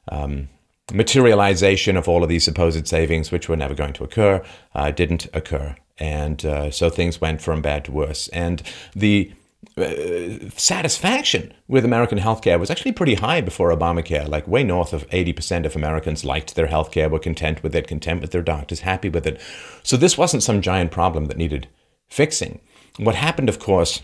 um, 0.06 0.48
materialization 0.92 1.96
of 1.96 2.08
all 2.08 2.22
of 2.22 2.28
these 2.28 2.44
supposed 2.44 2.86
savings, 2.86 3.32
which 3.32 3.48
were 3.48 3.56
never 3.56 3.74
going 3.74 3.94
to 3.94 4.04
occur, 4.04 4.44
uh, 4.76 4.92
didn't 4.92 5.26
occur. 5.34 5.74
And 5.98 6.44
uh, 6.44 6.70
so 6.70 6.90
things 6.90 7.20
went 7.20 7.40
from 7.40 7.62
bad 7.62 7.84
to 7.84 7.92
worse. 7.92 8.28
And 8.28 8.62
the 8.94 9.32
uh, 9.76 10.50
satisfaction 10.56 11.52
with 11.68 11.84
American 11.84 12.18
healthcare 12.18 12.60
was 12.60 12.70
actually 12.70 12.92
pretty 12.92 13.14
high 13.14 13.40
before 13.40 13.74
Obamacare. 13.74 14.28
Like 14.28 14.46
way 14.46 14.62
north 14.62 14.92
of 14.92 15.08
80% 15.10 15.66
of 15.66 15.76
Americans 15.76 16.24
liked 16.24 16.54
their 16.54 16.66
healthcare, 16.66 17.10
were 17.10 17.18
content 17.18 17.62
with 17.62 17.74
it, 17.74 17.88
content 17.88 18.20
with 18.20 18.30
their 18.30 18.42
doctors, 18.42 18.80
happy 18.80 19.08
with 19.08 19.26
it. 19.26 19.40
So 19.82 19.96
this 19.96 20.18
wasn't 20.18 20.42
some 20.42 20.60
giant 20.60 20.90
problem 20.90 21.26
that 21.26 21.36
needed 21.36 21.68
fixing. 22.08 22.60
What 22.98 23.16
happened, 23.16 23.48
of 23.48 23.58
course, 23.58 24.02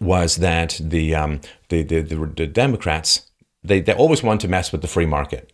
was 0.00 0.36
that 0.36 0.80
the, 0.80 1.14
um, 1.14 1.40
the, 1.68 1.82
the, 1.82 2.00
the, 2.00 2.16
the 2.36 2.46
Democrats, 2.46 3.30
they, 3.62 3.80
they 3.80 3.92
always 3.92 4.22
want 4.22 4.40
to 4.40 4.48
mess 4.48 4.72
with 4.72 4.82
the 4.82 4.88
free 4.88 5.06
market 5.06 5.52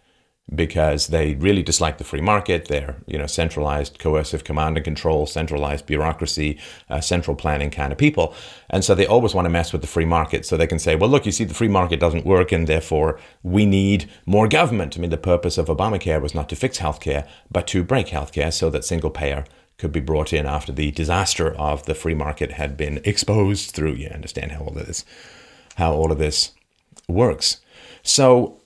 because 0.55 1.09
they 1.09 1.35
really 1.35 1.63
dislike 1.63 1.99
the 1.99 2.05
free 2.05 2.21
market. 2.21 2.69
They're, 2.69 2.97
you 3.07 3.19
know, 3.19 3.27
centralized, 3.27 3.99
coercive 3.99 4.45
command 4.45 4.77
and 4.77 4.85
control, 4.85 5.27
centralized 5.27 5.87
bureaucracy, 5.87 6.59
uh, 6.89 7.01
central 7.01 7.37
planning 7.37 7.71
kind 7.71 7.93
of 7.93 7.99
people. 7.99 8.33
And 8.71 8.85
so 8.85 8.95
they 8.95 9.07
always 9.07 9.35
want 9.35 9.47
to 9.47 9.51
mess 9.51 9.73
with 9.73 9.81
the 9.81 9.89
free 9.89 10.05
market 10.05 10.47
so 10.47 10.57
they 10.57 10.69
can 10.69 10.79
say, 10.79 10.95
well, 10.95 11.11
look, 11.11 11.27
you 11.27 11.33
see, 11.33 11.45
the 11.45 11.55
free 11.55 11.69
market 11.69 11.99
doesn't 11.99 12.25
work 12.25 12.53
and 12.53 12.69
therefore 12.69 13.19
we 13.43 13.67
need 13.67 14.09
more 14.25 14.47
government. 14.47 14.97
I 14.97 15.01
mean, 15.01 15.11
the 15.11 15.17
purpose 15.17 15.59
of 15.59 15.67
Obamacare 15.67 16.23
was 16.23 16.35
not 16.35 16.49
to 16.51 16.57
fix 16.57 16.79
healthcare, 16.79 17.27
but 17.51 17.67
to 17.69 17.83
break 17.83 18.07
healthcare 18.07 18.53
so 18.53 18.71
that 18.71 18.85
single 18.85 19.11
payer 19.11 19.45
could 19.79 19.93
be 19.93 20.01
brought 20.01 20.33
in 20.33 20.47
after 20.47 20.73
the 20.73 20.93
disaster 20.93 21.55
of 21.57 21.87
the 21.87 21.95
free 21.95 22.15
market 22.15 22.53
had 22.53 22.77
been 22.77 23.01
exposed 23.05 23.73
through. 23.73 23.93
You 23.93 24.09
understand 24.09 24.53
how 24.53 24.61
all 24.61 24.79
of 24.79 24.87
this, 24.87 25.05
how 25.75 25.93
all 25.93 26.13
of 26.13 26.19
this 26.19 26.53
works. 27.09 27.61
So 28.03 28.63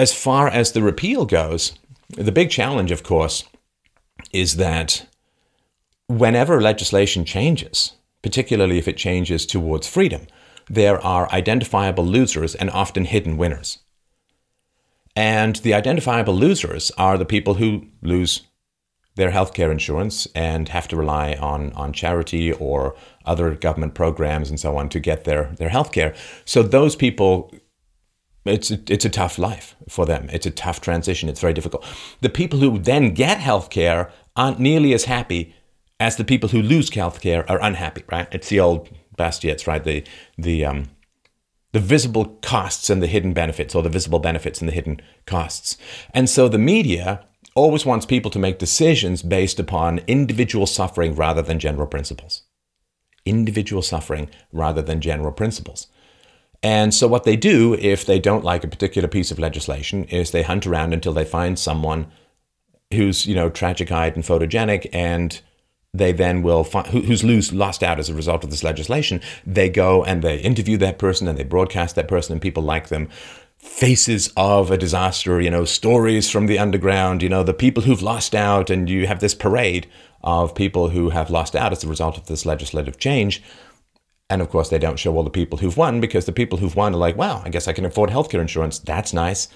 as 0.00 0.14
far 0.14 0.48
as 0.48 0.72
the 0.72 0.80
repeal 0.80 1.26
goes, 1.26 1.74
the 2.08 2.32
big 2.32 2.48
challenge, 2.48 2.90
of 2.90 3.02
course, 3.02 3.44
is 4.32 4.56
that 4.56 5.06
whenever 6.06 6.58
legislation 6.58 7.22
changes, 7.26 7.92
particularly 8.22 8.78
if 8.78 8.88
it 8.88 8.96
changes 8.96 9.44
towards 9.44 9.86
freedom, 9.86 10.22
there 10.70 10.98
are 11.04 11.30
identifiable 11.32 12.06
losers 12.06 12.54
and 12.54 12.70
often 12.70 13.04
hidden 13.04 13.36
winners. 13.36 13.80
And 15.14 15.56
the 15.56 15.74
identifiable 15.74 16.34
losers 16.34 16.90
are 16.96 17.18
the 17.18 17.26
people 17.26 17.54
who 17.54 17.86
lose 18.00 18.46
their 19.16 19.32
healthcare 19.32 19.70
insurance 19.70 20.26
and 20.34 20.70
have 20.70 20.88
to 20.88 20.96
rely 20.96 21.34
on, 21.34 21.74
on 21.74 21.92
charity 21.92 22.54
or 22.54 22.96
other 23.26 23.54
government 23.54 23.92
programs 23.92 24.48
and 24.48 24.58
so 24.58 24.78
on 24.78 24.88
to 24.88 24.98
get 24.98 25.24
their, 25.24 25.52
their 25.58 25.68
healthcare. 25.68 26.16
So 26.46 26.62
those 26.62 26.96
people 26.96 27.52
it's 28.44 28.70
a, 28.70 28.78
it's 28.88 29.04
a 29.04 29.10
tough 29.10 29.38
life 29.38 29.76
for 29.88 30.06
them. 30.06 30.28
It's 30.32 30.46
a 30.46 30.50
tough 30.50 30.80
transition. 30.80 31.28
It's 31.28 31.40
very 31.40 31.52
difficult. 31.52 31.84
The 32.20 32.28
people 32.28 32.58
who 32.58 32.78
then 32.78 33.12
get 33.14 33.38
healthcare 33.38 34.10
aren't 34.36 34.60
nearly 34.60 34.94
as 34.94 35.04
happy 35.04 35.54
as 35.98 36.16
the 36.16 36.24
people 36.24 36.48
who 36.48 36.62
lose 36.62 36.90
healthcare 36.90 37.48
are 37.50 37.62
unhappy. 37.62 38.04
Right? 38.10 38.28
It's 38.32 38.48
the 38.48 38.60
old 38.60 38.88
Bastiat's 39.16 39.66
right. 39.66 39.84
The 39.84 40.04
the 40.38 40.64
um, 40.64 40.88
the 41.72 41.80
visible 41.80 42.38
costs 42.42 42.90
and 42.90 43.02
the 43.02 43.06
hidden 43.06 43.32
benefits, 43.32 43.74
or 43.74 43.82
the 43.82 43.88
visible 43.88 44.18
benefits 44.18 44.60
and 44.60 44.68
the 44.68 44.74
hidden 44.74 45.00
costs. 45.26 45.76
And 46.14 46.28
so 46.28 46.48
the 46.48 46.58
media 46.58 47.26
always 47.54 47.84
wants 47.84 48.06
people 48.06 48.30
to 48.30 48.38
make 48.38 48.58
decisions 48.58 49.22
based 49.22 49.60
upon 49.60 49.98
individual 50.06 50.66
suffering 50.66 51.14
rather 51.14 51.42
than 51.42 51.58
general 51.58 51.86
principles. 51.86 52.42
Individual 53.26 53.82
suffering 53.82 54.30
rather 54.52 54.82
than 54.82 55.00
general 55.00 55.32
principles. 55.32 55.88
And 56.62 56.92
so, 56.92 57.08
what 57.08 57.24
they 57.24 57.36
do 57.36 57.74
if 57.74 58.04
they 58.04 58.18
don't 58.18 58.44
like 58.44 58.64
a 58.64 58.68
particular 58.68 59.08
piece 59.08 59.30
of 59.30 59.38
legislation 59.38 60.04
is 60.04 60.30
they 60.30 60.42
hunt 60.42 60.66
around 60.66 60.92
until 60.92 61.12
they 61.12 61.24
find 61.24 61.58
someone 61.58 62.10
who's, 62.92 63.26
you 63.26 63.34
know, 63.34 63.48
tragic 63.48 63.90
eyed 63.90 64.14
and 64.14 64.24
photogenic, 64.24 64.88
and 64.92 65.40
they 65.94 66.12
then 66.12 66.42
will 66.42 66.64
find 66.64 66.86
who's 66.88 67.24
lose, 67.24 67.52
lost 67.52 67.82
out 67.82 67.98
as 67.98 68.10
a 68.10 68.14
result 68.14 68.44
of 68.44 68.50
this 68.50 68.62
legislation. 68.62 69.22
They 69.46 69.70
go 69.70 70.04
and 70.04 70.22
they 70.22 70.38
interview 70.38 70.76
that 70.78 70.98
person 70.98 71.26
and 71.26 71.38
they 71.38 71.44
broadcast 71.44 71.94
that 71.96 72.08
person, 72.08 72.32
and 72.32 72.42
people 72.42 72.62
like 72.62 72.88
them. 72.88 73.08
Faces 73.58 74.32
of 74.38 74.70
a 74.70 74.78
disaster, 74.78 75.40
you 75.40 75.50
know, 75.50 75.66
stories 75.66 76.30
from 76.30 76.46
the 76.46 76.58
underground, 76.58 77.22
you 77.22 77.28
know, 77.28 77.42
the 77.42 77.52
people 77.52 77.82
who've 77.82 78.02
lost 78.02 78.34
out, 78.34 78.70
and 78.70 78.88
you 78.88 79.06
have 79.06 79.20
this 79.20 79.34
parade 79.34 79.86
of 80.22 80.54
people 80.54 80.90
who 80.90 81.10
have 81.10 81.30
lost 81.30 81.56
out 81.56 81.72
as 81.72 81.84
a 81.84 81.88
result 81.88 82.18
of 82.18 82.26
this 82.26 82.44
legislative 82.44 82.98
change 82.98 83.42
and 84.30 84.40
of 84.40 84.48
course, 84.48 84.68
they 84.68 84.78
don't 84.78 84.98
show 84.98 85.16
all 85.16 85.24
the 85.24 85.28
people 85.28 85.58
who've 85.58 85.76
won 85.76 86.00
because 86.00 86.24
the 86.24 86.32
people 86.32 86.58
who've 86.58 86.76
won 86.76 86.94
are 86.94 86.98
like, 86.98 87.16
wow, 87.16 87.42
I 87.44 87.50
guess 87.50 87.66
I 87.66 87.72
can 87.72 87.84
afford 87.84 88.10
healthcare 88.10 88.40
insurance. 88.40 88.78
That's 88.78 89.12
nice. 89.12 89.48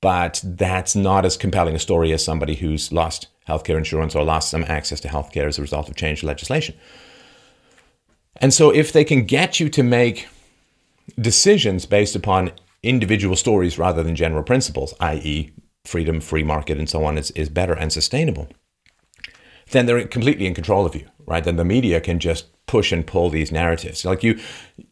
But 0.00 0.40
that's 0.42 0.96
not 0.96 1.26
as 1.26 1.36
compelling 1.36 1.76
a 1.76 1.78
story 1.78 2.12
as 2.12 2.24
somebody 2.24 2.54
who's 2.54 2.90
lost 2.90 3.28
healthcare 3.46 3.76
insurance 3.76 4.14
or 4.14 4.24
lost 4.24 4.50
some 4.50 4.64
access 4.64 5.00
to 5.00 5.08
healthcare 5.08 5.46
as 5.46 5.58
a 5.58 5.62
result 5.62 5.90
of 5.90 5.96
changed 5.96 6.24
legislation. 6.24 6.74
And 8.36 8.54
so, 8.54 8.70
if 8.70 8.90
they 8.90 9.04
can 9.04 9.26
get 9.26 9.60
you 9.60 9.68
to 9.68 9.82
make 9.82 10.28
decisions 11.20 11.84
based 11.84 12.16
upon 12.16 12.52
individual 12.82 13.36
stories 13.36 13.78
rather 13.78 14.02
than 14.02 14.16
general 14.16 14.42
principles, 14.42 14.94
i.e., 15.00 15.52
freedom, 15.84 16.20
free 16.20 16.42
market, 16.42 16.78
and 16.78 16.88
so 16.88 17.04
on, 17.04 17.18
is, 17.18 17.30
is 17.32 17.50
better 17.50 17.74
and 17.74 17.92
sustainable, 17.92 18.48
then 19.70 19.84
they're 19.84 20.06
completely 20.06 20.46
in 20.46 20.54
control 20.54 20.86
of 20.86 20.96
you, 20.96 21.06
right? 21.26 21.44
Then 21.44 21.56
the 21.56 21.64
media 21.64 22.00
can 22.00 22.18
just 22.18 22.46
push 22.72 22.90
and 22.90 23.06
pull 23.06 23.28
these 23.28 23.52
narratives. 23.52 24.02
Like 24.02 24.22
you, 24.22 24.40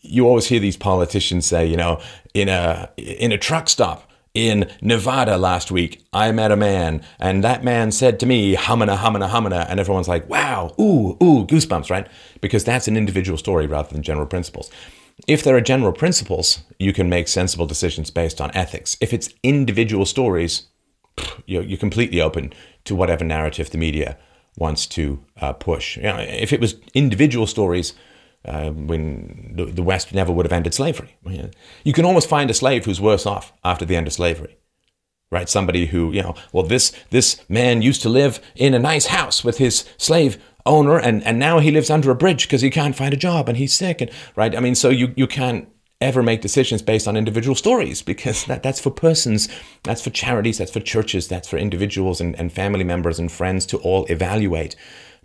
you 0.02 0.28
always 0.28 0.46
hear 0.46 0.60
these 0.60 0.76
politicians 0.76 1.46
say, 1.46 1.64
you 1.64 1.78
know, 1.78 1.99
in 2.34 2.50
a 2.50 2.90
in 2.99 3.32
a 3.32 3.38
truck 3.38 3.70
stop 3.70 3.99
in 4.34 4.70
Nevada 4.82 5.38
last 5.38 5.70
week, 5.72 6.04
I 6.12 6.30
met 6.30 6.52
a 6.52 6.56
man, 6.56 7.02
and 7.18 7.42
that 7.42 7.64
man 7.64 7.90
said 7.90 8.20
to 8.20 8.26
me, 8.26 8.54
humana, 8.54 8.96
humana, 8.99 9.28
humana, 9.28 9.66
and 9.68 9.80
everyone's 9.80 10.08
like, 10.08 10.28
wow, 10.28 10.75
ooh, 10.78 11.16
ooh, 11.22 11.46
goosebumps, 11.46 11.90
right? 11.90 12.06
Because 12.42 12.64
that's 12.64 12.87
an 12.87 12.99
individual 12.99 13.38
story 13.38 13.66
rather 13.66 13.92
than 13.92 14.02
general 14.02 14.26
principles. 14.26 14.70
If 15.26 15.42
there 15.42 15.56
are 15.56 15.62
general 15.72 15.92
principles, 15.92 16.62
you 16.78 16.92
can 16.92 17.08
make 17.08 17.28
sensible 17.28 17.66
decisions 17.66 18.10
based 18.10 18.40
on 18.40 18.50
ethics. 18.54 18.96
If 19.00 19.12
it's 19.12 19.30
individual 19.42 20.04
stories, 20.04 20.68
you're, 21.46 21.64
you're 21.64 21.87
completely 21.87 22.20
open 22.20 22.52
to 22.84 22.94
whatever 22.94 23.25
narrative 23.25 23.70
the 23.70 23.78
media 23.78 24.16
wants 24.61 24.87
to 24.87 25.25
uh, 25.40 25.52
push. 25.55 25.97
You 25.97 26.05
know, 26.05 26.19
if 26.19 26.52
it 26.52 26.61
was 26.61 26.76
individual 26.95 27.47
stories, 27.47 27.95
uh, 28.45 28.71
when 28.71 29.52
the, 29.55 29.67
the, 29.67 29.83
West 29.83 30.14
never 30.14 30.33
would 30.33 30.47
have 30.47 30.52
ended 30.52 30.73
slavery. 30.73 31.17
You 31.85 31.93
can 31.93 32.05
almost 32.05 32.29
find 32.29 32.49
a 32.50 32.55
slave 32.55 32.85
who's 32.85 33.00
worse 33.00 33.26
off 33.26 33.52
after 33.64 33.85
the 33.85 33.97
end 33.97 34.07
of 34.07 34.12
slavery, 34.12 34.57
right? 35.31 35.49
Somebody 35.49 35.87
who, 35.87 36.12
you 36.12 36.23
know, 36.23 36.35
well, 36.52 36.64
this 36.64 36.93
this 37.11 37.43
man 37.50 37.83
used 37.83 38.00
to 38.02 38.09
live 38.09 38.40
in 38.55 38.73
a 38.73 38.79
nice 38.79 39.07
house 39.07 39.45
with 39.45 39.59
his 39.59 39.85
slave 39.99 40.38
owner, 40.64 40.99
and 40.99 41.23
and 41.25 41.38
now 41.38 41.59
he 41.59 41.71
lives 41.71 41.90
under 41.90 42.11
a 42.11 42.14
bridge 42.14 42.47
because 42.47 42.62
he 42.62 42.71
can't 42.71 42.97
find 42.97 43.12
a 43.12 43.19
job 43.19 43.49
and 43.49 43.59
he's 43.59 43.75
sick, 43.75 44.00
and 44.00 44.11
right. 44.37 44.57
I 44.57 44.61
mean, 44.61 44.75
so 44.75 44.88
you 44.88 45.12
you 45.17 45.26
can't 45.26 45.69
ever 46.00 46.23
make 46.23 46.40
decisions 46.40 46.80
based 46.80 47.07
on 47.07 47.16
individual 47.16 47.54
stories 47.54 48.00
because 48.02 48.45
that, 48.47 48.62
that's 48.62 48.80
for 48.80 48.90
persons, 48.90 49.49
that's 49.83 50.02
for 50.02 50.11
charities, 50.11 50.59
that's 50.59 50.71
for 50.71 50.80
churches, 50.80 51.28
that's 51.28 51.49
for 51.49 51.59
individuals 51.59 52.21
and, 52.21 52.38
and 52.38 52.52
family 52.52 52.85
members 52.85 53.19
and 53.19 53.30
friends 53.30 53.66
to 53.66 53.78
all 53.78 54.07
evaluate. 54.07 54.75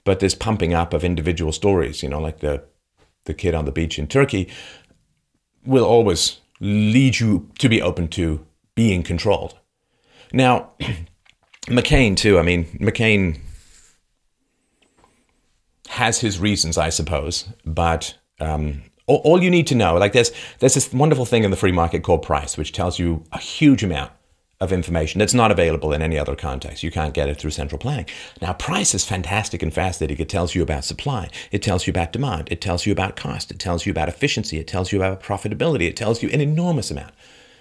But 0.04 0.20
this 0.20 0.36
pumping 0.36 0.74
up 0.74 0.94
of 0.94 1.04
individual 1.04 1.52
stories, 1.52 2.04
you 2.04 2.10
know, 2.10 2.20
like 2.20 2.40
the 2.40 2.64
the 3.26 3.34
kid 3.34 3.56
on 3.56 3.66
the 3.66 3.72
beach 3.72 3.98
in 3.98 4.06
Turkey, 4.06 4.48
will 5.66 5.86
always 5.86 6.42
lead 6.60 7.20
you 7.20 7.50
to 7.58 7.68
be 7.68 7.82
open 7.82 8.08
to 8.10 8.46
being 8.76 9.02
controlled. 9.02 9.58
Now, 10.32 10.72
McCain 11.68 12.16
too. 12.16 12.38
I 12.38 12.44
mean, 12.44 12.66
McCain 12.80 13.40
has 15.88 16.20
his 16.20 16.40
reasons, 16.40 16.78
I 16.78 16.90
suppose, 16.90 17.46
but 17.66 18.16
um, 18.40 18.84
all 19.08 19.42
you 19.44 19.52
need 19.52 19.68
to 19.68 19.76
know, 19.76 19.96
like 19.96 20.14
there's 20.14 20.32
there's 20.60 20.74
this 20.74 20.92
wonderful 20.92 21.26
thing 21.26 21.44
in 21.44 21.52
the 21.52 21.58
free 21.58 21.72
market 21.72 22.04
called 22.04 22.24
price, 22.24 22.58
which 22.58 22.72
tells 22.72 23.00
you 23.00 23.24
a 23.32 23.38
huge 23.38 23.84
amount 23.84 24.12
of 24.62 24.72
information 24.72 25.20
that's 25.20 25.34
not 25.34 25.52
available 25.52 25.92
in 25.92 26.02
any 26.02 26.18
other 26.18 26.36
context. 26.36 26.82
You 26.82 26.90
can't 26.90 27.14
get 27.14 27.28
it 27.28 27.38
through 27.38 27.52
central 27.52 27.78
planning. 27.78 28.06
Now, 28.42 28.54
price 28.54 28.96
is 28.96 29.04
fantastic 29.06 29.62
and 29.62 29.74
fascinating. 29.74 30.18
It 30.18 30.30
tells 30.30 30.56
you 30.56 30.64
about 30.64 30.86
supply. 30.86 31.30
It 31.52 31.62
tells 31.62 31.86
you 31.86 31.92
about 31.92 32.14
demand. 32.14 32.48
It 32.50 32.62
tells 32.62 32.86
you 32.86 32.94
about 32.94 33.18
cost. 33.18 33.52
It 33.52 33.60
tells 33.60 33.86
you 33.86 33.92
about 33.92 34.08
efficiency. 34.08 34.58
It 34.58 34.68
tells 34.68 34.92
you 34.92 35.00
about 35.00 35.22
profitability. 35.22 35.88
It 35.88 35.98
tells 35.98 36.24
you 36.24 36.30
an 36.30 36.40
enormous 36.40 36.90
amount. 36.90 37.14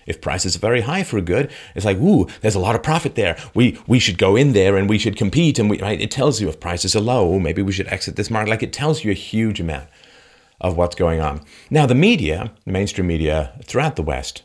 If 0.07 0.21
prices 0.21 0.55
are 0.55 0.61
very 0.61 0.83
high 0.83 1.03
for 1.03 1.19
a 1.19 1.23
good, 1.23 1.51
it's 1.75 1.87
like, 1.87 1.97
ooh, 1.97 2.29
there's 2.43 2.55
a 2.55 2.61
lot 2.61 2.75
of 2.75 2.83
profit 2.83 3.15
there. 3.15 3.39
We 3.55 3.79
we 3.87 3.99
should 3.99 4.19
go 4.19 4.37
in 4.37 4.53
there 4.53 4.77
and 4.77 4.89
we 4.89 4.99
should 4.99 5.17
compete. 5.17 5.59
And 5.59 5.71
we 5.71 5.81
right. 5.81 6.01
It 6.01 6.11
tells 6.11 6.41
you 6.41 6.49
if 6.49 6.61
prices 6.61 6.95
are 6.95 7.01
low, 7.01 7.39
maybe 7.39 7.63
we 7.63 7.73
should 7.73 7.89
exit 7.89 8.17
this 8.17 8.31
market. 8.31 8.51
Like 8.51 8.63
it 8.63 8.73
tells 8.73 9.03
you 9.03 9.11
a 9.11 9.15
huge 9.15 9.61
amount 9.61 9.89
of 10.61 10.77
what's 10.77 10.95
going 10.95 11.21
on. 11.21 11.45
Now, 11.71 11.87
the 11.87 11.95
media, 11.95 12.53
the 12.65 12.73
mainstream 12.73 13.07
media 13.07 13.53
throughout 13.65 13.97
the 13.97 14.03
West, 14.03 14.43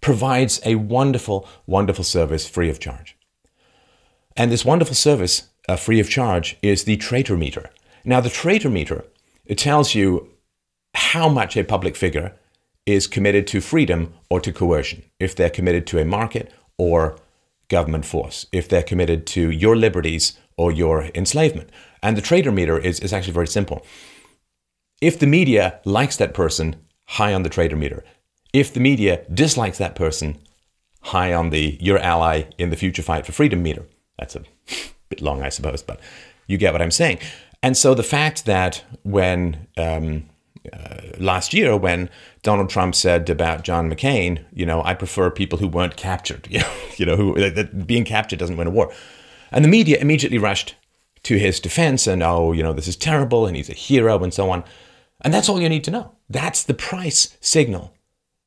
provides 0.00 0.60
a 0.64 0.76
wonderful, 0.76 1.48
wonderful 1.66 2.04
service 2.04 2.48
free 2.48 2.70
of 2.70 2.78
charge. 2.78 3.16
And 4.36 4.52
this 4.52 4.64
wonderful 4.64 4.94
service, 4.94 5.48
uh, 5.68 5.76
free 5.76 6.00
of 6.00 6.08
charge, 6.08 6.56
is 6.62 6.84
the 6.84 6.96
traitor 6.96 7.36
meter. 7.36 7.70
Now, 8.04 8.20
the 8.20 8.30
traitor 8.30 8.70
meter 8.70 9.04
it 9.48 9.58
tells 9.58 9.94
you 9.94 10.28
how 10.94 11.28
much 11.28 11.56
a 11.56 11.64
public 11.64 11.96
figure 11.96 12.34
is 12.86 13.06
committed 13.06 13.46
to 13.48 13.60
freedom 13.60 14.14
or 14.30 14.40
to 14.40 14.52
coercion, 14.52 15.02
if 15.18 15.34
they're 15.34 15.50
committed 15.50 15.86
to 15.86 15.98
a 15.98 16.04
market 16.04 16.52
or 16.76 17.18
government 17.68 18.04
force, 18.04 18.46
if 18.52 18.68
they're 18.68 18.82
committed 18.82 19.26
to 19.26 19.50
your 19.50 19.76
liberties 19.76 20.38
or 20.56 20.70
your 20.70 21.10
enslavement. 21.14 21.70
And 22.02 22.16
the 22.16 22.22
traitor 22.22 22.52
meter 22.52 22.78
is, 22.78 23.00
is 23.00 23.12
actually 23.12 23.32
very 23.32 23.46
simple. 23.46 23.84
If 25.00 25.18
the 25.18 25.26
media 25.26 25.80
likes 25.84 26.16
that 26.16 26.34
person, 26.34 26.76
high 27.04 27.32
on 27.32 27.42
the 27.42 27.48
traitor 27.48 27.76
meter. 27.76 28.04
If 28.52 28.72
the 28.72 28.80
media 28.80 29.24
dislikes 29.32 29.78
that 29.78 29.94
person, 29.94 30.38
high 31.02 31.32
on 31.32 31.50
the 31.50 31.78
your 31.80 31.98
ally 31.98 32.44
in 32.58 32.70
the 32.70 32.76
future 32.76 33.02
fight 33.02 33.24
for 33.24 33.32
freedom 33.32 33.62
meter. 33.62 33.86
That's 34.18 34.36
a 34.36 34.42
bit 35.08 35.20
long, 35.20 35.42
I 35.42 35.48
suppose, 35.48 35.82
but 35.82 36.00
you 36.46 36.58
get 36.58 36.72
what 36.72 36.82
I'm 36.82 36.90
saying. 36.90 37.18
And 37.62 37.76
so 37.76 37.94
the 37.94 38.02
fact 38.02 38.44
that 38.46 38.84
when 39.02 39.68
um, 39.76 40.28
uh, 40.72 41.00
last 41.18 41.54
year, 41.54 41.76
when 41.76 42.10
Donald 42.42 42.68
Trump 42.68 42.94
said 42.94 43.30
about 43.30 43.64
John 43.64 43.90
McCain, 43.90 44.44
you 44.52 44.66
know, 44.66 44.82
I 44.82 44.94
prefer 44.94 45.30
people 45.30 45.58
who 45.58 45.68
weren't 45.68 45.96
captured, 45.96 46.48
you 46.96 47.06
know, 47.06 47.16
who 47.16 47.50
that 47.50 47.86
being 47.86 48.04
captured 48.04 48.38
doesn't 48.38 48.56
win 48.56 48.66
a 48.66 48.70
war, 48.70 48.92
and 49.50 49.64
the 49.64 49.68
media 49.68 49.98
immediately 49.98 50.38
rushed 50.38 50.74
to 51.24 51.36
his 51.36 51.58
defense 51.60 52.06
and 52.06 52.22
oh, 52.22 52.52
you 52.52 52.62
know, 52.62 52.72
this 52.72 52.88
is 52.88 52.96
terrible 52.96 53.46
and 53.46 53.56
he's 53.56 53.70
a 53.70 53.74
hero 53.74 54.22
and 54.22 54.32
so 54.32 54.50
on. 54.50 54.64
And 55.20 55.34
that's 55.34 55.48
all 55.48 55.60
you 55.60 55.68
need 55.68 55.84
to 55.84 55.90
know. 55.90 56.12
That's 56.28 56.62
the 56.62 56.74
price 56.74 57.36
signal 57.40 57.94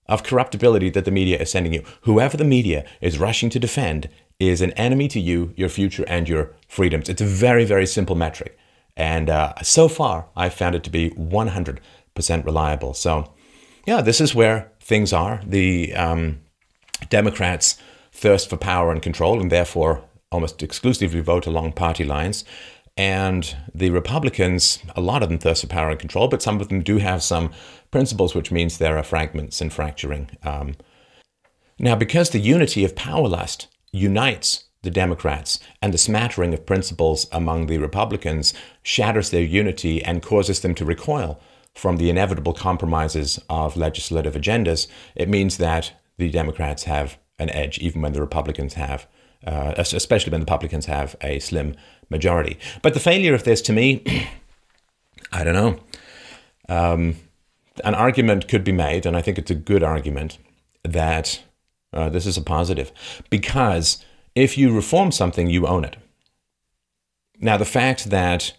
of 0.07 0.23
corruptibility 0.23 0.89
that 0.89 1.05
the 1.05 1.11
media 1.11 1.39
is 1.39 1.51
sending 1.51 1.73
you. 1.73 1.83
Whoever 2.01 2.37
the 2.37 2.43
media 2.43 2.85
is 3.01 3.19
rushing 3.19 3.49
to 3.51 3.59
defend 3.59 4.09
is 4.39 4.61
an 4.61 4.71
enemy 4.73 5.07
to 5.09 5.19
you, 5.19 5.53
your 5.55 5.69
future, 5.69 6.05
and 6.07 6.27
your 6.27 6.53
freedoms. 6.67 7.09
It's 7.09 7.21
a 7.21 7.25
very, 7.25 7.65
very 7.65 7.85
simple 7.85 8.15
metric. 8.15 8.57
And 8.97 9.29
uh, 9.29 9.53
so 9.61 9.87
far, 9.87 10.27
I've 10.35 10.53
found 10.53 10.75
it 10.75 10.83
to 10.83 10.89
be 10.89 11.11
100% 11.11 11.79
reliable. 12.45 12.93
So, 12.93 13.33
yeah, 13.85 14.01
this 14.01 14.19
is 14.19 14.35
where 14.35 14.71
things 14.79 15.13
are. 15.13 15.41
The 15.45 15.93
um, 15.95 16.41
Democrats 17.09 17.77
thirst 18.11 18.49
for 18.49 18.57
power 18.57 18.91
and 18.91 19.01
control 19.01 19.39
and 19.39 19.51
therefore 19.51 20.03
almost 20.31 20.63
exclusively 20.63 21.21
vote 21.21 21.45
along 21.45 21.73
party 21.73 22.03
lines. 22.03 22.43
And 22.97 23.55
the 23.73 23.89
Republicans, 23.89 24.79
a 24.95 25.01
lot 25.01 25.23
of 25.23 25.29
them 25.29 25.37
thirst 25.37 25.61
for 25.61 25.67
power 25.67 25.89
and 25.89 25.99
control, 25.99 26.27
but 26.27 26.41
some 26.41 26.59
of 26.59 26.67
them 26.67 26.81
do 26.81 26.97
have 26.97 27.23
some 27.23 27.51
principles, 27.89 28.35
which 28.35 28.51
means 28.51 28.77
there 28.77 28.97
are 28.97 29.03
fragments 29.03 29.61
and 29.61 29.71
fracturing. 29.71 30.29
Um, 30.43 30.75
now, 31.79 31.95
because 31.95 32.29
the 32.29 32.39
unity 32.39 32.83
of 32.83 32.95
power 32.95 33.27
lust 33.27 33.67
unites 33.91 34.65
the 34.83 34.91
Democrats 34.91 35.59
and 35.81 35.93
the 35.93 35.97
smattering 35.97 36.53
of 36.53 36.65
principles 36.65 37.27
among 37.31 37.67
the 37.67 37.77
Republicans 37.77 38.53
shatters 38.83 39.29
their 39.29 39.43
unity 39.43 40.03
and 40.03 40.21
causes 40.21 40.59
them 40.59 40.75
to 40.75 40.85
recoil 40.85 41.39
from 41.73 41.97
the 41.97 42.09
inevitable 42.09 42.53
compromises 42.53 43.39
of 43.49 43.77
legislative 43.77 44.35
agendas, 44.35 44.87
it 45.15 45.29
means 45.29 45.57
that 45.57 45.93
the 46.17 46.29
Democrats 46.29 46.83
have 46.83 47.17
an 47.39 47.49
edge, 47.51 47.79
even 47.79 48.01
when 48.01 48.13
the 48.13 48.21
Republicans 48.21 48.73
have, 48.73 49.07
uh, 49.47 49.73
especially 49.77 50.31
when 50.31 50.41
the 50.41 50.45
Republicans 50.45 50.85
have 50.85 51.15
a 51.21 51.39
slim 51.39 51.75
majority. 52.11 52.59
But 52.83 52.93
the 52.93 52.99
failure 52.99 53.33
of 53.33 53.43
this, 53.43 53.61
to 53.63 53.73
me, 53.73 54.03
I 55.31 55.43
don't 55.43 55.55
know. 55.55 55.79
Um, 56.69 57.15
an 57.83 57.95
argument 57.95 58.47
could 58.47 58.63
be 58.63 58.71
made, 58.71 59.05
and 59.05 59.17
I 59.17 59.21
think 59.21 59.39
it's 59.39 59.49
a 59.49 59.55
good 59.55 59.81
argument, 59.81 60.37
that 60.83 61.41
uh, 61.93 62.09
this 62.09 62.27
is 62.27 62.37
a 62.37 62.41
positive. 62.41 62.91
Because 63.29 64.03
if 64.35 64.57
you 64.57 64.75
reform 64.75 65.11
something, 65.11 65.49
you 65.49 65.65
own 65.65 65.83
it. 65.85 65.97
Now, 67.39 67.57
the 67.57 67.65
fact 67.65 68.11
that 68.11 68.53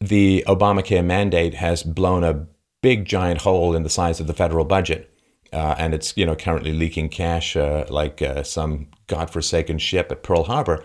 the 0.00 0.44
Obamacare 0.48 1.04
mandate 1.04 1.54
has 1.54 1.82
blown 1.82 2.24
a 2.24 2.46
big 2.82 3.04
giant 3.04 3.42
hole 3.42 3.74
in 3.74 3.82
the 3.82 3.88
size 3.88 4.20
of 4.20 4.26
the 4.26 4.34
federal 4.34 4.64
budget. 4.64 5.10
Uh, 5.52 5.74
and 5.78 5.94
it's 5.94 6.16
you 6.16 6.26
know 6.26 6.34
currently 6.34 6.72
leaking 6.72 7.08
cash 7.08 7.56
uh, 7.56 7.84
like 7.88 8.20
uh, 8.20 8.42
some 8.42 8.88
godforsaken 9.06 9.78
ship 9.78 10.10
at 10.10 10.24
Pearl 10.24 10.44
Harbor, 10.44 10.84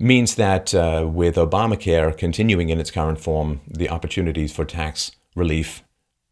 means 0.00 0.36
that 0.36 0.74
uh, 0.74 1.06
with 1.06 1.36
Obamacare 1.36 2.16
continuing 2.16 2.70
in 2.70 2.80
its 2.80 2.90
current 2.90 3.20
form, 3.20 3.60
the 3.68 3.90
opportunities 3.90 4.52
for 4.52 4.64
tax 4.64 5.12
relief 5.36 5.82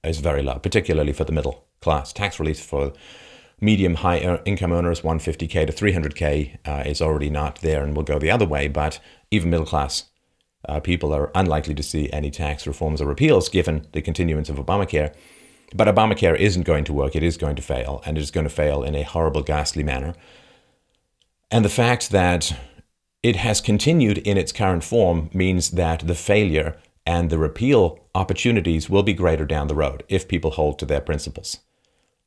is 0.03 0.21
very 0.21 0.43
low, 0.43 0.59
particularly 0.59 1.13
for 1.13 1.25
the 1.25 1.33
middle 1.33 1.67
class. 1.81 2.13
Tax 2.13 2.41
relief 2.41 2.59
for 2.59 2.93
medium 3.61 3.97
high 3.97 4.21
uh, 4.21 4.41
income 4.45 4.73
earners, 4.73 5.03
150k 5.03 5.67
to 5.67 5.73
300k, 5.73 6.59
uh, 6.67 6.83
is 6.87 7.03
already 7.03 7.29
not 7.29 7.61
there 7.61 7.85
and 7.85 7.95
will 7.95 8.03
go 8.03 8.19
the 8.19 8.31
other 8.31 8.47
way. 8.47 8.69
But 8.69 9.01
even 9.31 9.51
middle 9.51 9.67
class 9.67 10.05
uh, 10.69 10.81
people 10.81 11.15
are 11.15 11.31
unlikely 11.35 11.75
to 11.75 11.83
see 11.83 12.11
any 12.11 12.31
tax 12.31 12.67
reforms 12.67 13.01
or 13.01 13.07
repeals 13.07 13.49
given 13.49 13.87
the 13.93 14.03
continuance 14.03 14.49
of 14.49 14.57
Obamacare. 14.57 15.15
But 15.75 15.89
Obamacare 15.89 16.39
isn't 16.39 16.63
going 16.63 16.85
to 16.85 16.93
work. 16.93 17.15
It 17.15 17.23
is 17.23 17.37
going 17.37 17.57
to 17.57 17.63
fail, 17.63 18.03
and 18.07 18.17
it 18.17 18.23
is 18.23 18.31
going 18.31 18.47
to 18.47 18.55
fail 18.55 18.83
in 18.83 18.95
a 18.95 19.03
horrible, 19.03 19.43
ghastly 19.43 19.83
manner. 19.83 20.15
And 21.51 21.65
the 21.65 21.71
fact 21.71 22.11
that 22.11 22.59
it 23.23 23.37
has 23.37 23.61
continued 23.61 24.19
in 24.19 24.37
its 24.37 24.53
current 24.53 24.85
form 24.85 25.31
means 25.33 25.73
that 25.73 26.07
the 26.07 26.15
failure 26.15 26.77
and 27.05 27.31
the 27.31 27.39
repeal 27.39 28.07
opportunities 28.15 28.91
will 28.91 29.03
be 29.03 29.15
greater 29.15 29.45
down 29.45 29.67
the 29.67 29.75
road 29.75 30.05
if 30.09 30.29
people 30.29 30.53
hold 30.53 30.79
to 30.79 30.87
their 30.87 31.01
principles. 31.01 31.59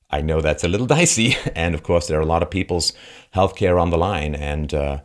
I 0.10 0.21
know 0.21 0.41
that's 0.41 0.63
a 0.63 0.67
little 0.67 0.88
dicey, 0.98 1.38
and 1.55 1.74
of 1.74 1.83
course, 1.83 2.07
there 2.07 2.19
are 2.19 2.24
a 2.24 2.25
lot 2.25 2.43
of 2.43 2.50
people's 2.50 2.93
healthcare 3.33 3.81
on 3.81 3.89
the 3.89 3.98
line, 3.98 4.36
and 4.36 4.74
uh, 4.74 5.01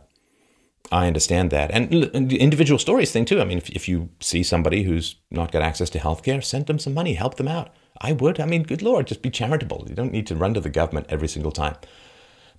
I 0.91 1.07
understand 1.07 1.51
that. 1.51 1.71
And 1.71 1.93
individual 2.33 2.79
stories 2.79 3.11
thing, 3.11 3.25
too. 3.25 3.39
I 3.39 3.45
mean, 3.45 3.57
if, 3.57 3.69
if 3.69 3.87
you 3.87 4.09
see 4.19 4.43
somebody 4.43 4.83
who's 4.83 5.15
not 5.31 5.51
got 5.51 5.61
access 5.61 5.89
to 5.91 5.99
healthcare, 5.99 6.43
send 6.43 6.65
them 6.65 6.79
some 6.79 6.93
money, 6.93 7.13
help 7.13 7.35
them 7.35 7.47
out. 7.47 7.73
I 8.01 8.11
would. 8.11 8.39
I 8.39 8.45
mean, 8.45 8.63
good 8.63 8.81
Lord, 8.81 9.07
just 9.07 9.21
be 9.21 9.29
charitable. 9.29 9.85
You 9.87 9.95
don't 9.95 10.11
need 10.11 10.27
to 10.27 10.35
run 10.35 10.53
to 10.53 10.59
the 10.59 10.69
government 10.69 11.07
every 11.09 11.27
single 11.27 11.51
time. 11.51 11.75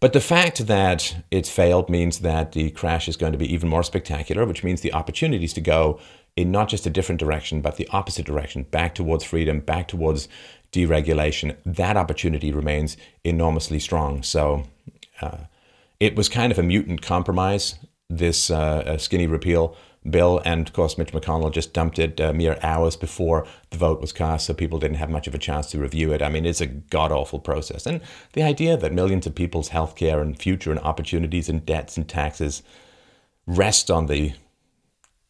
But 0.01 0.13
the 0.13 0.21
fact 0.21 0.67
that 0.67 1.25
it's 1.31 1.51
failed 1.51 1.91
means 1.91 2.21
that 2.21 2.53
the 2.53 2.71
crash 2.71 3.09
is 3.09 3.17
going 3.17 3.33
to 3.33 3.39
be 3.39 3.53
even 3.53 3.69
more 3.69 3.83
spectacular, 3.83 4.47
which 4.47 4.63
means 4.63 4.81
the 4.81 4.93
opportunities 4.93 5.53
to 5.55 5.61
go 5.61 5.99
in 6.37 6.53
not 6.53 6.69
just 6.69 6.87
a 6.87 6.91
different 6.91 7.19
direction, 7.19 7.61
but 7.61 7.77
the 7.77 7.89
opposite 7.89 8.25
direction, 8.25 8.63
back 8.63 8.95
towards 8.95 9.25
freedom, 9.25 9.59
back 9.59 9.89
towards 9.89 10.29
deregulation, 10.73 11.57
that 11.67 11.97
opportunity 11.97 12.53
remains 12.53 12.97
enormously 13.25 13.81
strong. 13.81 14.23
So 14.23 14.65
uh, 15.21 15.39
it 15.99 16.15
was 16.15 16.29
kind 16.29 16.53
of 16.53 16.59
a 16.59 16.63
mutant 16.63 17.03
compromise 17.03 17.75
this 18.09 18.51
uh, 18.51 18.97
skinny 18.99 19.27
repeal 19.27 19.77
bill. 20.11 20.41
And 20.45 20.67
of 20.67 20.73
course, 20.73 20.99
Mitch 20.99 21.13
McConnell 21.13 21.53
just 21.53 21.73
dumped 21.73 21.99
it 21.99 22.21
uh, 22.21 22.33
mere 22.33 22.59
hours 22.63 22.97
before 22.97 23.47
the 23.71 23.79
vote 23.79 24.01
was 24.01 24.13
cast, 24.13 24.47
so 24.47 24.55
people 24.55 24.79
didn't 24.79 24.97
have 24.97 25.11
much 25.11 25.27
of 25.27 25.35
a 25.35 25.39
chance 25.39 25.71
to 25.71 25.79
review 25.79 26.13
it. 26.13 26.23
I 26.23 26.29
mean, 26.29 26.47
it's 26.47 26.61
a 26.61 26.67
god 26.67 27.13
awful 27.13 27.39
process. 27.39 27.87
And 27.87 28.01
the 28.33 28.43
idea 28.43 28.77
that 28.77 28.93
millions 28.93 29.27
of 29.27 29.35
people's 29.35 29.69
health 29.69 29.97
care 29.97 30.21
and 30.21 30.39
future 30.39 30.71
and 30.71 30.81
opportunities 30.81 31.49
and 31.49 31.65
debts 31.65 31.97
and 31.97 32.09
taxes 32.09 32.63
rest 33.47 33.91
on 33.91 34.07
the 34.07 34.35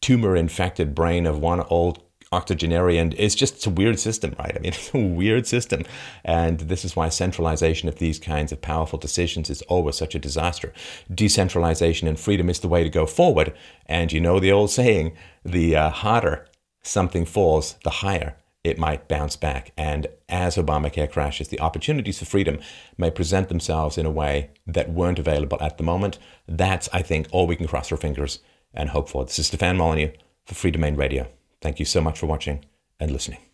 tumor 0.01 0.35
infected 0.35 0.95
brain 0.95 1.25
of 1.25 1.39
one 1.39 1.61
old 1.69 2.03
octogenarian 2.31 3.13
it's 3.17 3.35
just 3.35 3.55
it's 3.55 3.67
a 3.67 3.71
weird 3.71 3.99
system 3.99 4.35
right 4.37 4.55
i 4.55 4.59
mean 4.59 4.73
it's 4.73 4.93
a 4.93 4.97
weird 4.97 5.47
system 5.47 5.83
and 6.23 6.59
this 6.61 6.85
is 6.85 6.95
why 6.95 7.09
centralization 7.09 7.89
of 7.89 7.95
these 7.95 8.19
kinds 8.19 8.51
of 8.51 8.61
powerful 8.61 8.99
decisions 8.99 9.49
is 9.49 9.61
always 9.63 9.95
such 9.95 10.15
a 10.15 10.19
disaster 10.19 10.71
decentralization 11.13 12.07
and 12.07 12.19
freedom 12.19 12.49
is 12.49 12.59
the 12.59 12.67
way 12.67 12.83
to 12.83 12.89
go 12.89 13.05
forward 13.05 13.53
and 13.85 14.11
you 14.11 14.19
know 14.19 14.39
the 14.39 14.51
old 14.51 14.69
saying 14.69 15.11
the 15.43 15.75
uh, 15.75 15.89
harder 15.89 16.45
something 16.83 17.25
falls 17.25 17.75
the 17.83 17.89
higher 17.89 18.35
it 18.63 18.77
might 18.77 19.07
bounce 19.07 19.35
back. 19.35 19.71
And 19.77 20.07
as 20.27 20.57
Obamacare 20.57 21.09
crashes, 21.09 21.47
the 21.47 21.59
opportunities 21.59 22.19
for 22.19 22.25
freedom 22.25 22.59
may 22.97 23.09
present 23.09 23.49
themselves 23.49 23.97
in 23.97 24.05
a 24.05 24.11
way 24.11 24.49
that 24.67 24.91
weren't 24.91 25.19
available 25.19 25.57
at 25.61 25.77
the 25.77 25.83
moment. 25.83 26.19
That's, 26.47 26.89
I 26.91 27.01
think, 27.01 27.27
all 27.31 27.47
we 27.47 27.55
can 27.55 27.67
cross 27.67 27.91
our 27.91 27.97
fingers 27.97 28.39
and 28.73 28.89
hope 28.89 29.09
for. 29.09 29.25
This 29.25 29.39
is 29.39 29.47
Stefan 29.47 29.77
Molyneux 29.77 30.11
for 30.45 30.55
Freedomain 30.55 30.97
Radio. 30.97 31.38
Thank 31.61 31.79
you 31.79 31.85
so 31.85 32.01
much 32.01 32.19
for 32.19 32.25
watching 32.25 32.65
and 32.99 33.11
listening. 33.11 33.48